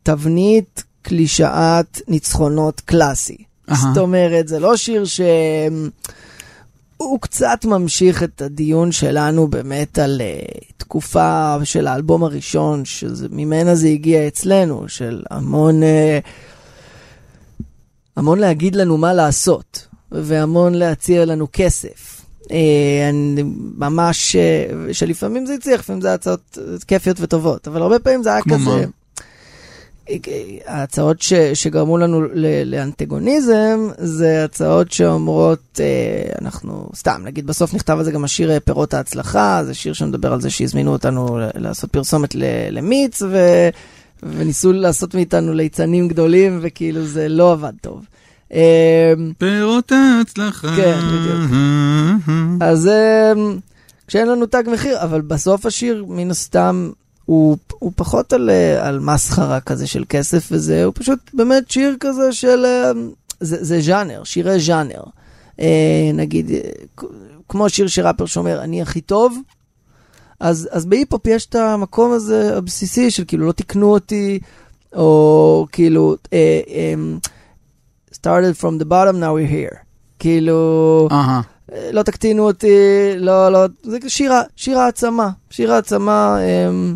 [0.03, 3.51] תבנית קלישאת ניצחונות קלאסי.
[3.76, 5.22] זאת אומרת, זה לא שיר ש...
[6.97, 13.88] הוא קצת ממשיך את הדיון שלנו באמת על uh, תקופה של האלבום הראשון, שממנה זה
[13.88, 15.86] הגיע אצלנו, של המון uh,
[18.15, 22.22] המון להגיד לנו מה לעשות, והמון להציע לנו כסף.
[22.51, 23.43] אה, אני
[23.78, 26.57] ממש, אה, שלפעמים זה הצליח, לפעמים זה הצעות
[26.88, 28.57] כיפיות וטובות, אבל הרבה פעמים זה היה כזה...
[28.57, 29.01] מה?
[30.66, 37.97] ההצעות ש, שגרמו לנו ל, לאנטגוניזם זה הצעות שאומרות, אה, אנחנו, סתם, נגיד בסוף נכתב
[37.97, 41.91] על זה גם השיר אה, פירות ההצלחה, זה שיר שמדבר על זה שהזמינו אותנו לעשות
[41.91, 43.38] פרסומת ל, למיץ, ו,
[44.24, 48.05] וניסו לעשות מאיתנו ליצנים גדולים, וכאילו זה לא עבד טוב.
[48.53, 50.76] אה, פירות ההצלחה.
[50.76, 51.51] כן, בדיוק.
[52.62, 53.34] אז אה,
[54.07, 56.89] כשאין לנו תג מחיר, אבל בסוף השיר, מן הסתם,
[57.32, 61.96] הוא, הוא פחות על, אה, על מסחרה כזה של כסף וזה, הוא פשוט באמת שיר
[62.00, 62.66] כזה של...
[62.66, 62.92] אה,
[63.40, 65.04] זה, זה ז'אנר, שירי ז'אנר.
[65.60, 66.60] אה, נגיד, אה,
[67.50, 69.38] כמו שיר שראפר שאומר, אני הכי טוב,
[70.40, 74.40] אז, אז בהיפ-הופ יש את המקום הזה הבסיסי של כאילו, לא תקנו אותי,
[74.96, 76.94] או כאילו, אה, אה,
[78.14, 79.76] started from the bottom, now we're here.
[80.20, 81.08] כאילו...
[81.12, 81.42] אהה.
[81.92, 82.78] לא תקטינו אותי,
[83.18, 86.38] לא, לא, זה שיר, ה- שיר העצמה, שיר העצמה,
[86.70, 86.96] אמ,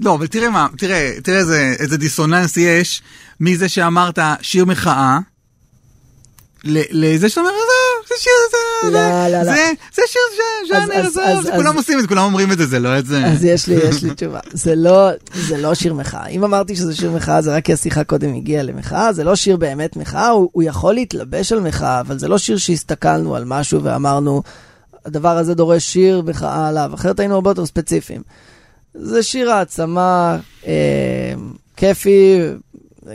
[0.00, 3.02] לא, אבל תראה מה, תראה, תראה איזה, איזה דיסוננס יש
[3.40, 5.18] מזה שאמרת שיר מחאה,
[6.64, 9.44] לזה שאתה אומר, "עזוב, זה שיר, זה, לא, לא, לא.
[9.44, 12.22] זה, זה שיר אז- ז'אנר, אז- עזוב, אז- זה אז- כולם עושים את זה, כולם
[12.22, 13.26] אומרים את זה, זה לא את זה.
[13.26, 14.40] אז יש לי, יש לי תשובה.
[14.52, 16.26] זה לא, זה לא שיר מחאה.
[16.26, 19.56] אם אמרתי שזה שיר מחאה, זה רק כי השיחה קודם הגיעה למחאה, זה לא שיר
[19.56, 23.82] באמת מחאה, הוא, הוא יכול להתלבש על מחאה, אבל זה לא שיר שהסתכלנו על משהו
[23.82, 24.42] ואמרנו,
[25.06, 28.22] הדבר הזה דורש שיר מחאה עליו, אחרת היינו הרבה יותר ספציפיים.
[28.94, 31.34] זה שיר העצמה, אה,
[31.76, 32.38] כיפי,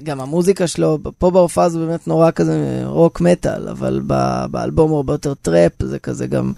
[0.03, 4.01] גם המוזיקה שלו, פה בהופעה זה באמת נורא כזה רוק מטאל, אבל
[4.51, 6.53] באלבום הוא הרבה יותר trap, זה כזה גם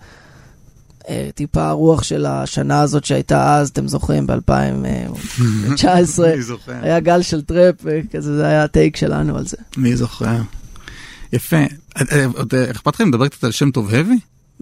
[1.09, 7.21] אה, טיפה הרוח של השנה הזאת שהייתה אז, אתם זוכרים, ב-2019, אני זוכר, היה גל
[7.21, 9.57] של trap, וכזה זה היה ה take שלנו על זה.
[9.77, 10.35] מי זוכר.
[11.33, 11.57] יפה.
[11.57, 11.65] אה,
[12.11, 13.93] אה, עוד, אה, אכפת לך אם נדבר קצת על שם טוב?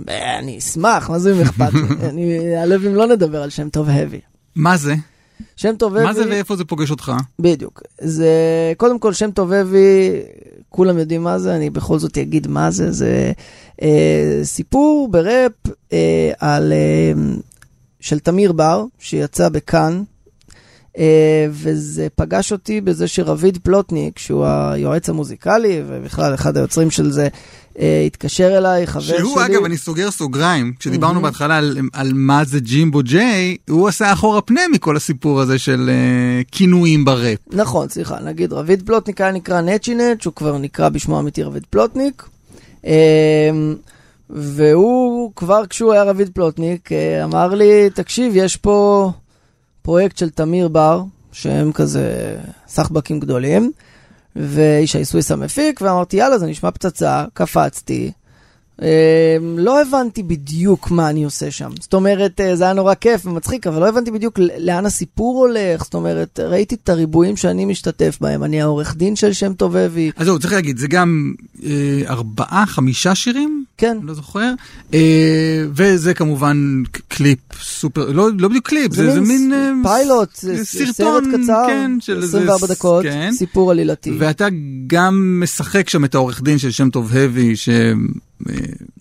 [0.10, 1.82] אה, אני אשמח, מה זה אם אכפת לי?
[2.10, 4.20] אני אעלב אם לא נדבר על שם טוב האבי.
[4.56, 4.95] מה זה?
[5.56, 6.06] שם טוב האבי...
[6.06, 7.12] מה זה ואיפה זה פוגש אותך?
[7.39, 7.82] בדיוק.
[8.02, 8.34] זה,
[8.78, 10.12] קודם כל, שם טוב אבי,
[10.70, 12.91] כולם יודעים מה זה, אני בכל זאת אגיד מה זה.
[12.91, 13.32] זה
[13.82, 15.52] אה, סיפור בראפ
[15.93, 17.22] אה, על, אה,
[18.00, 20.04] של תמיר בר, שיצא בכאן,
[21.52, 27.28] וזה פגש אותי בזה שרביד פלוטניק, שהוא היועץ המוזיקלי, ובכלל אחד היוצרים של זה,
[27.80, 29.18] אה, התקשר אליי, חבר שלי.
[29.18, 31.24] שהוא, אגב, אני סוגר סוגריים, כשדיברנו מהמם.
[31.24, 35.89] בהתחלה על, על מה זה ג'ימבו ג'יי, הוא עשה אחורה פנה מכל הסיפור הזה של
[35.89, 37.39] אה, כינויים בראפ.
[37.52, 41.64] נכון, סליחה, נגיד רביד פלוטניק היה נקרא נצ'י נצ', שהוא כבר נקרא בשמו האמיתי רביד
[41.70, 42.24] פלוטניק.
[42.86, 42.91] אמ,
[44.30, 49.12] והוא, כבר כשהוא היה רביד פלוטניק, אה, אמר לי, תקשיב, יש פה
[49.82, 53.71] פרויקט של תמיר בר, שהם כזה סחבקים גדולים,
[54.36, 58.11] וישי סוויסה מפיק, ואמרתי, יאללה, זה נשמע פצצה, קפצתי.
[58.82, 58.86] אמ,
[59.59, 61.69] לא הבנתי בדיוק מה אני עושה שם.
[61.82, 65.84] זאת אומרת, אה, זה היה נורא כיף ומצחיק, אבל לא הבנתי בדיוק לאן הסיפור הולך.
[65.84, 68.43] זאת אומרת, ראיתי את הריבועים שאני משתתף בהם.
[68.43, 70.12] אני העורך דין של שם טוב האבי.
[70.17, 71.69] אז זהו, צריך להגיד, זה גם אה,
[72.07, 74.51] ארבעה, חמישה שירים, כן, לא זוכר,
[74.93, 74.99] אה,
[75.73, 79.53] וזה כמובן קליפ סופר, לא, לא בדיוק קליפ, זה, זה מין...
[79.84, 80.30] פיילוט,
[80.63, 83.32] סרטון, סרט קצר, כן, של איזה 24 ס- דקות, כן.
[83.34, 84.11] סיפור עלילתי.
[84.19, 84.47] ואתה
[84.88, 87.69] גם משחק שם את העורך דין של שם טוב האבי, ש...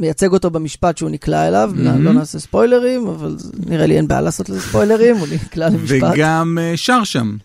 [0.00, 2.04] מייצג אותו במשפט שהוא נקלע אליו, לא- מהמם.
[2.04, 3.36] לא נעשה ספוילרים, אבל
[3.66, 6.08] נראה לי אין בעיה לעשות לזה ספוילרים, הוא נקלע למשפט.
[6.14, 7.36] וגם אה, שר שם.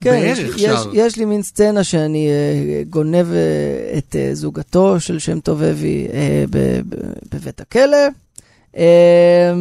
[0.00, 0.90] כן, יש, בערך יש, שר.
[0.94, 6.08] יש לי מין סצנה שאני אה, גונב אה, את אה, זוגתו של שם טוב אבי
[6.50, 6.56] ב-
[6.88, 7.96] ב- בבית הכלא.
[8.76, 9.52] אה,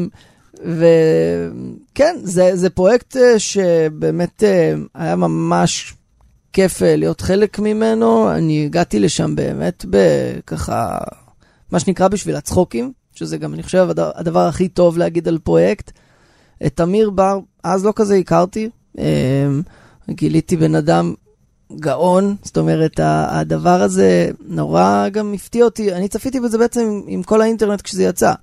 [0.63, 4.43] וכן, זה, זה פרויקט שבאמת
[4.95, 5.93] היה ממש
[6.57, 8.31] כיף אה, להיות חלק ממנו.
[8.31, 10.97] אני הגעתי לשם באמת בככה,
[11.71, 15.91] מה שנקרא בשביל הצחוקים, שזה גם, אני חושב, הד- הדבר הכי טוב להגיד על פרויקט.
[16.65, 18.69] את תמיר בר, אז לא כזה הכרתי.
[18.99, 19.05] אה,
[20.09, 21.13] גיליתי בן אדם
[21.79, 25.93] גאון, זאת אומרת, הדבר הזה נורא גם הפתיע אותי.
[25.93, 28.33] אני צפיתי בזה בעצם עם, כל האינטרנט כשזה יצא.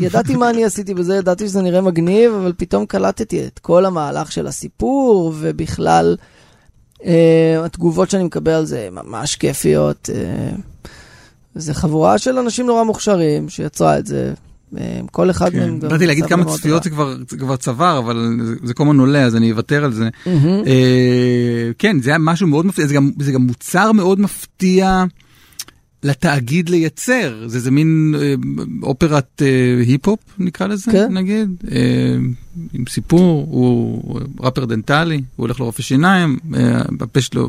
[0.00, 4.32] ידעתי מה אני עשיתי בזה, ידעתי שזה נראה מגניב, אבל פתאום קלטתי את כל המהלך
[4.32, 6.16] של הסיפור, ובכלל,
[7.04, 10.10] אה, התגובות שאני מקבל על זה ממש כיפיות.
[10.14, 10.56] אה,
[11.54, 14.32] זה חבורה של אנשים נורא מוכשרים שיצרה את זה.
[14.78, 15.58] אה, כל אחד כן.
[15.58, 15.80] מהם.
[15.80, 16.82] באתי להגיד כמה צפיות.
[16.82, 20.08] זה כבר, כבר צוואר, אבל זה, זה כל הזמן עולה, אז אני אוותר על זה.
[20.26, 20.62] מהמם.
[20.66, 25.04] אה, כן, זה היה משהו מאוד מפתיע, זה גם, זה גם מוצר מאוד מפתיע
[26.02, 27.34] לתאגיד לייצר.
[27.46, 28.34] זה, זה מין אה,
[28.82, 31.12] אופרת אה, היפ-הופ, נקרא לזה, כן.
[31.12, 31.50] נגיד.
[31.72, 32.16] אה,
[32.72, 37.48] עם סיפור, הוא ראפר דנטלי, הוא הולך לרופא שיניים, אה, הפה שלו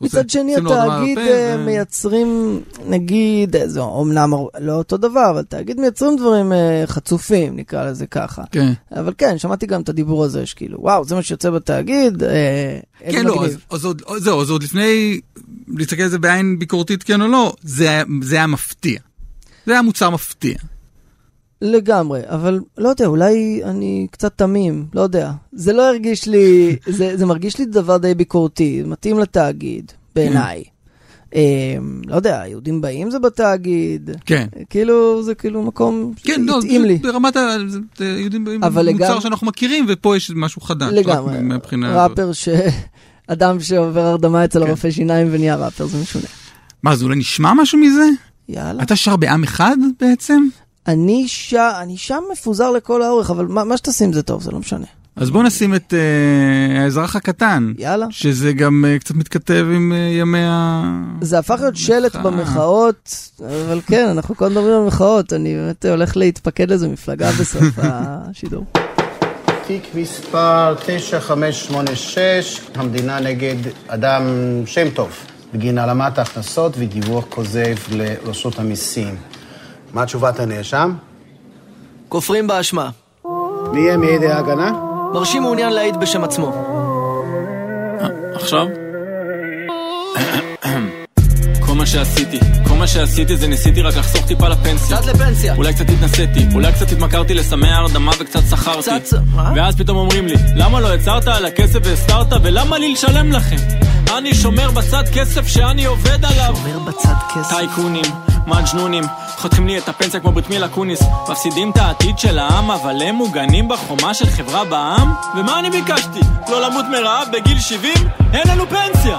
[0.00, 5.80] מצד שני, התאגיד אה, ו- מייצרים, נגיד, אה, זה אומנם לא אותו דבר, אבל תאגיד
[5.80, 8.42] מייצרים דברים אה, חצופים, נקרא לזה ככה.
[8.50, 8.72] כן.
[8.92, 12.80] אבל כן, שמעתי גם את הדיבור הזה, שכאילו, וואו, זה מה שיוצא בתאגיד, אה, איזה
[13.10, 13.58] כן, לא, אז.
[13.70, 15.20] אז עוד, זהו, אז עוד לפני,
[15.68, 19.00] להסתכל על זה בעין ביקורתית כן או לא, זה, זה היה מפתיע.
[19.66, 20.54] זה היה מוצר מפתיע.
[21.62, 25.32] לגמרי, אבל לא יודע, אולי אני קצת תמים, לא יודע.
[25.52, 30.64] זה לא הרגיש לי, זה, זה מרגיש לי דבר די ביקורתי, מתאים לתאגיד, בעיניי.
[31.34, 31.40] אה,
[32.06, 34.46] לא יודע, יהודים באים זה בתאגיד, כן.
[34.70, 36.98] כאילו, זה כאילו מקום כן, לא, שהתאים זה לי.
[36.98, 37.40] ברמת ה...
[37.68, 40.92] זה- זה יודעים, אבל מוצר לגמרי- שאנחנו מכירים, ופה יש משהו חדש.
[40.92, 41.38] לגמרי.
[41.82, 42.48] ראפר ש...
[43.32, 44.66] אדם שעובר הרדמה אצל כן.
[44.66, 46.24] הרופא שיניים ונהיה ראפר, זה משונה.
[46.82, 48.04] מה, אז אולי נשמע משהו מזה?
[48.48, 48.82] יאללה.
[48.82, 50.48] אתה שר בעם אחד בעצם?
[50.86, 54.58] אני שם, אני שם מפוזר לכל האורך, אבל מה, מה שתשים זה טוב, זה לא
[54.58, 54.86] משנה.
[55.16, 58.06] אז בוא נשים את אה, האזרח הקטן, יאללה.
[58.10, 60.82] שזה גם אה, קצת מתכתב עם אה, ימי ה...
[61.20, 62.16] זה הפך להיות שלט.
[62.16, 63.30] במחאות,
[63.68, 67.62] אבל כן, אנחנו כל הזמן מדברים על מחאות, אני באמת הולך להתפקד לאיזו מפלגה בסוף
[67.82, 68.64] השידור.
[69.66, 73.56] תיק מספר 9586, המדינה נגד
[73.88, 74.22] אדם
[74.66, 75.10] שם טוב,
[75.54, 79.16] בגין העלמת הכנסות ודיווח כוזב לרשות המיסים.
[79.94, 80.94] מה תשובת הנאשם?
[82.08, 82.90] כופרים באשמה.
[83.72, 84.89] מי יהיה מעדי ההגנה?
[85.12, 86.52] מרשים מעוניין להעיד בשם עצמו.
[88.34, 88.66] עכשיו?
[91.70, 94.96] כל מה שעשיתי, כל מה שעשיתי זה ניסיתי רק לחסוך טיפה לפנסיה.
[94.96, 95.54] קצת לפנסיה.
[95.54, 99.00] אולי קצת התנסיתי, אולי קצת התמכרתי לסמי הרדמה וקצת שכרתי.
[99.00, 99.18] קצת...
[99.34, 99.52] מה?
[99.56, 103.56] ואז פתאום אומרים לי, למה לא יצרת על הכסף והסתרת ולמה לי לשלם לכם?
[104.18, 106.54] אני שומר בצד כסף שאני עובד עליו.
[106.56, 107.56] אומר בצד כסף.
[107.56, 108.04] טייקונים,
[108.46, 109.04] מג'נונים,
[109.36, 113.14] חותכים לי את הפנסיה כמו ברית מילה קוניס מפסידים את העתיד של העם, אבל הם
[113.14, 115.12] מוגנים בחומה של חברה בעם?
[115.36, 116.20] ומה אני ביקשתי?
[116.48, 117.94] לא למות מרעב בגיל 70?
[118.32, 119.18] אין לנו פנסיה!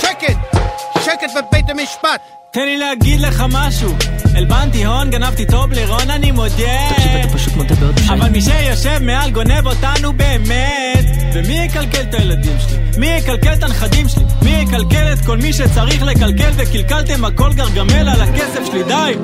[0.00, 0.60] שקט!
[1.04, 2.20] שקט בבית המשפט!
[2.50, 3.90] תן לי להגיד לך משהו
[4.34, 8.12] הלבנתי הון, גנבתי טובלרון, אני מודה תקשיב, אתה פשוט מודה בעוד בשם.
[8.12, 12.78] אבל מי שיושב מעל גונב אותנו באמת ומי יקלקל את הילדים שלי?
[12.98, 14.24] מי יקלקל את הנכדים שלי?
[14.42, 18.82] מי יקלקל את כל מי שצריך לקלקל וקלקלתם הכל גרגמל על הכסף שלי?
[18.82, 19.14] די!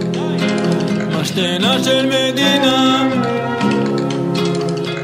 [1.21, 3.09] משתנה של מדינה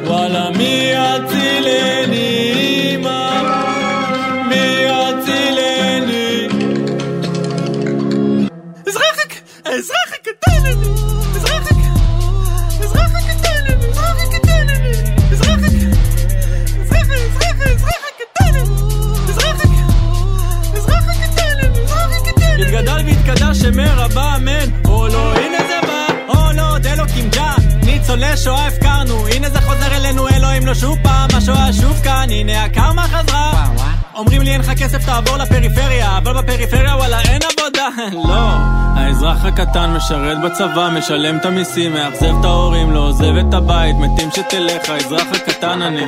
[0.05, 2.97] וואלה מי יצילני
[39.75, 44.91] הקטן משרת בצבא משלם את המיסים מאכזב את ההורים לא עוזב את הבית מתים שתלך
[44.91, 46.03] האזרח הקטן אני.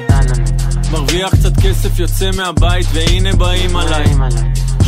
[0.93, 4.05] מרוויח קצת כסף יוצא מהבית והנה באים עליי.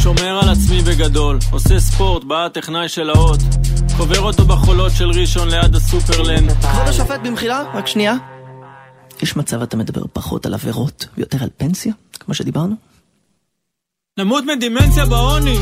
[0.03, 3.41] שומר על עצמי בגדול עושה ספורט בא הטכנאי של האות.
[3.97, 6.53] קובר אותו בחולות של ראשון ליד הסופרלנד.
[6.53, 8.15] כבוד השופט, במחילה, רק שנייה.
[9.23, 12.75] יש מצב אתה מדבר פחות על עבירות ויותר על פנסיה, כמו שדיברנו?
[14.19, 15.59] נמות מדימנציה בעוני.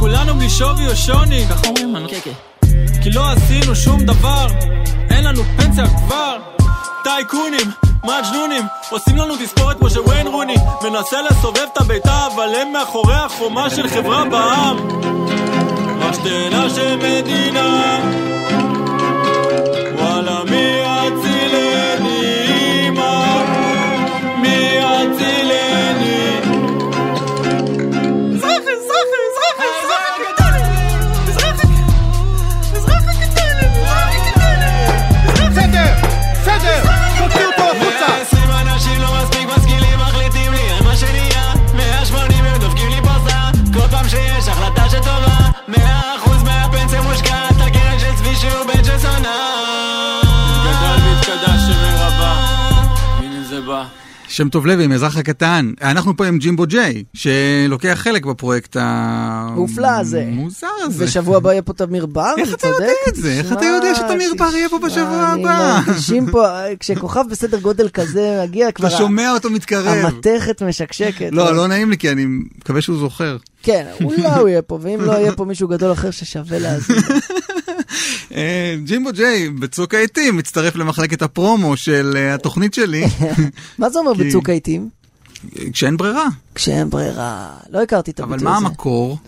[0.00, 1.44] כולנו בלי שווי או שוני.
[1.50, 2.51] ככה אומרים אני כן, כן.
[3.02, 4.46] כי לא עשינו שום דבר.
[5.10, 6.36] אין לנו פנסיה כבר.
[7.04, 7.70] טייקונים,
[8.04, 10.56] מג'נונים עושים לנו תספורת כמו שוויין רוני.
[10.82, 14.76] מנסה לסובב את הביתה אבל הם מאחורי החומה של חברה בעם.
[15.98, 18.31] משתנה של מדינה
[48.42, 50.20] קרן של צבי שהוא בן של זונה
[50.64, 52.32] גדל והתקדש שמרבה
[53.18, 53.84] הנה זה בא
[54.28, 55.72] שם טוב לוי, עם האזרח הקטן.
[55.82, 58.76] אנחנו פה עם ג'ימבו ג'יי, שלוקח חלק בפרויקט
[59.56, 60.24] מופלא הזה.
[60.28, 61.04] המוזר הזה.
[61.04, 62.86] ושבוע הבא יהיה פה תמיר בר, איך אתה יודע?
[63.08, 63.32] את זה?
[63.32, 65.80] איך אתה יודע שתמיר בר יהיה פה בשבוע אני הבא?
[65.86, 66.46] מרגישים פה,
[66.80, 69.86] כשכוכב בסדר גודל כזה מגיע כבר, אתה שומע אותו מתקרב.
[69.86, 71.28] המתכת משקשקת.
[71.32, 72.26] לא, לא נעים לי, כי אני
[72.58, 73.36] מקווה שהוא זוכר.
[73.62, 76.96] כן, אולי הוא יהיה פה, ואם לא יהיה פה מישהו גדול אחר ששווה להאזין.
[78.34, 83.04] אה, ג'ימבו ג'יי, בצוק העיתים, מצטרף למחלקת הפרומו של אה, התוכנית שלי.
[83.78, 84.88] מה זה אומר בצוק העיתים?
[85.72, 86.26] כשאין ברירה.
[86.54, 87.48] כשאין ברירה.
[87.70, 88.66] לא הכרתי את אבל הביטוי מה הזה.
[88.66, 89.18] המקור?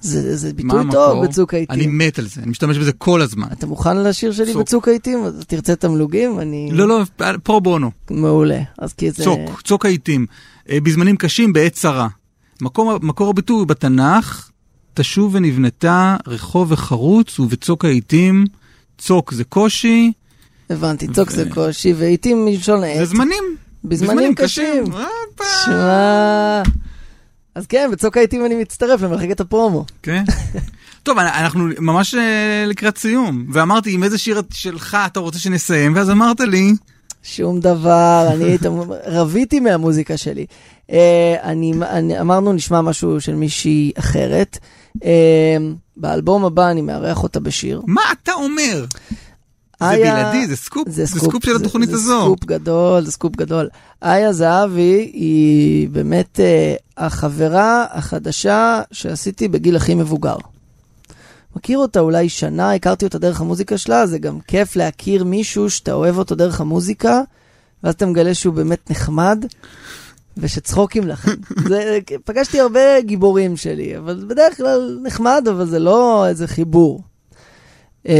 [0.00, 0.92] זה, זה מה ביטוי?
[0.92, 1.74] טוב בצוק העיתים.
[1.74, 3.46] אני מת על זה, אני משתמש בזה כל הזמן.
[3.52, 4.62] אתה מוכן לשיר שלי צוק.
[4.62, 5.24] בצוק העיתים?
[5.46, 6.40] תרצה תמלוגים?
[6.40, 6.68] אני...
[6.72, 7.02] לא, לא,
[7.42, 7.90] פרו בונו.
[8.10, 8.60] מעולה.
[8.78, 9.24] אז כי זה...
[9.24, 10.26] צוק, צוק העיתים.
[10.70, 12.08] אה, בזמנים קשים בעת צרה.
[12.60, 14.50] מקור, מקור הביטוי הוא בתנ"ך,
[14.94, 18.44] תשוב ונבנתה רחוב וחרוץ ובצוק העיתים,
[18.98, 20.12] צוק זה קושי,
[20.70, 22.98] הבנתי, צוק ו- זה קושי, ועיתים מלשון עת.
[22.98, 23.44] זה זמנים.
[23.84, 24.84] בזמנים קשים.
[25.64, 26.62] שמע...
[27.54, 29.84] אז כן, בצוק העיתים אני מצטרף למחלקת הפרומו.
[30.02, 30.24] כן.
[31.02, 36.10] טוב, אנחנו ממש אה, לקראת סיום, ואמרתי, עם איזה שיר שלך אתה רוצה שנסיים, ואז
[36.10, 36.72] אמרת לי,
[37.22, 38.56] שום דבר, אני
[39.18, 40.46] רוויתי מהמוזיקה שלי.
[40.90, 44.58] אה, אני, אני, אמרנו נשמע משהו של מישהי אחרת.
[45.04, 45.56] אה,
[45.96, 47.82] באלבום הבא אני מארח אותה בשיר.
[47.86, 48.84] מה אתה אומר?
[49.82, 52.22] זה בלעדי, זה סקופ, זה סקופ של זה- התוכנית זה הזו.
[52.24, 53.68] סקופ גדול, זה סקופ גדול.
[54.02, 60.36] איה זהבי היא באמת אה, החברה החדשה שעשיתי בגיל הכי מבוגר.
[61.56, 65.92] מכיר אותה אולי שנה, הכרתי אותה דרך המוזיקה שלה, זה גם כיף להכיר מישהו שאתה
[65.92, 67.20] אוהב אותו דרך המוזיקה,
[67.84, 69.44] ואז אתה מגלה שהוא באמת נחמד,
[70.36, 71.30] ושצחוקים לכם.
[71.68, 77.02] זה, פגשתי הרבה גיבורים שלי, אבל בדרך כלל נחמד, אבל זה לא איזה חיבור.
[78.08, 78.12] אמ,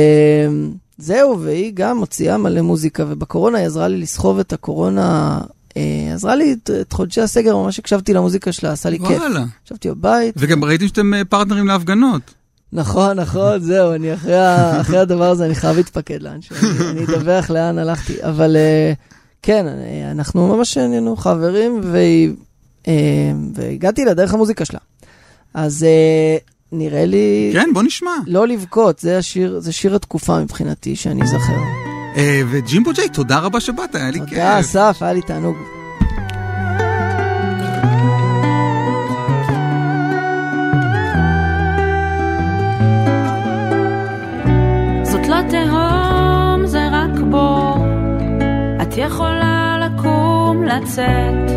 [0.98, 5.40] זהו, והיא גם מוציאה מלא מוזיקה, ובקורונה היא עזרה לי לסחוב את הקורונה,
[5.76, 9.20] אה, עזרה לי את, את חודשי הסגר, ממש הקשבתי למוזיקה שלה, עשה לי כיף.
[9.20, 9.44] וואלה.
[9.66, 12.22] ישבתי בבית, וגם ראיתם שאתם אה, פרטנרים להפגנות.
[12.72, 14.34] נכון, נכון, זהו, אני אחרי,
[14.80, 18.92] אחרי הדבר הזה, אני חייב להתפקד לאנשהו, אני, אני אדווח לאן הלכתי, אבל אה,
[19.42, 21.80] כן, אה, אנחנו ממש נהיינו חברים,
[22.88, 22.92] אה,
[23.54, 24.78] והגעתי לה דרך המוזיקה שלה.
[25.54, 26.36] אז אה,
[26.72, 27.50] נראה לי...
[27.52, 28.10] כן, בוא נשמע.
[28.26, 31.58] לא לבכות, זה השיר, זה שיר התקופה מבחינתי, שאני אזכר.
[32.50, 34.28] וג'ימבו ג'יי, תודה רבה שבאת, היה לי כיף.
[34.28, 35.81] תודה, אסף, היה לי תענוג.
[48.92, 51.50] את יכולה לקום, לצאת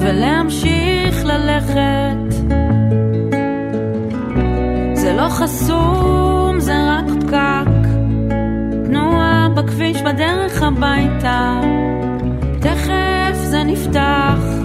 [0.00, 2.32] ולהמשיך ללכת.
[4.94, 7.88] זה לא חסום, זה רק פקק.
[8.84, 11.60] תנועה בכביש בדרך הביתה,
[12.60, 14.57] תכף זה נפתח.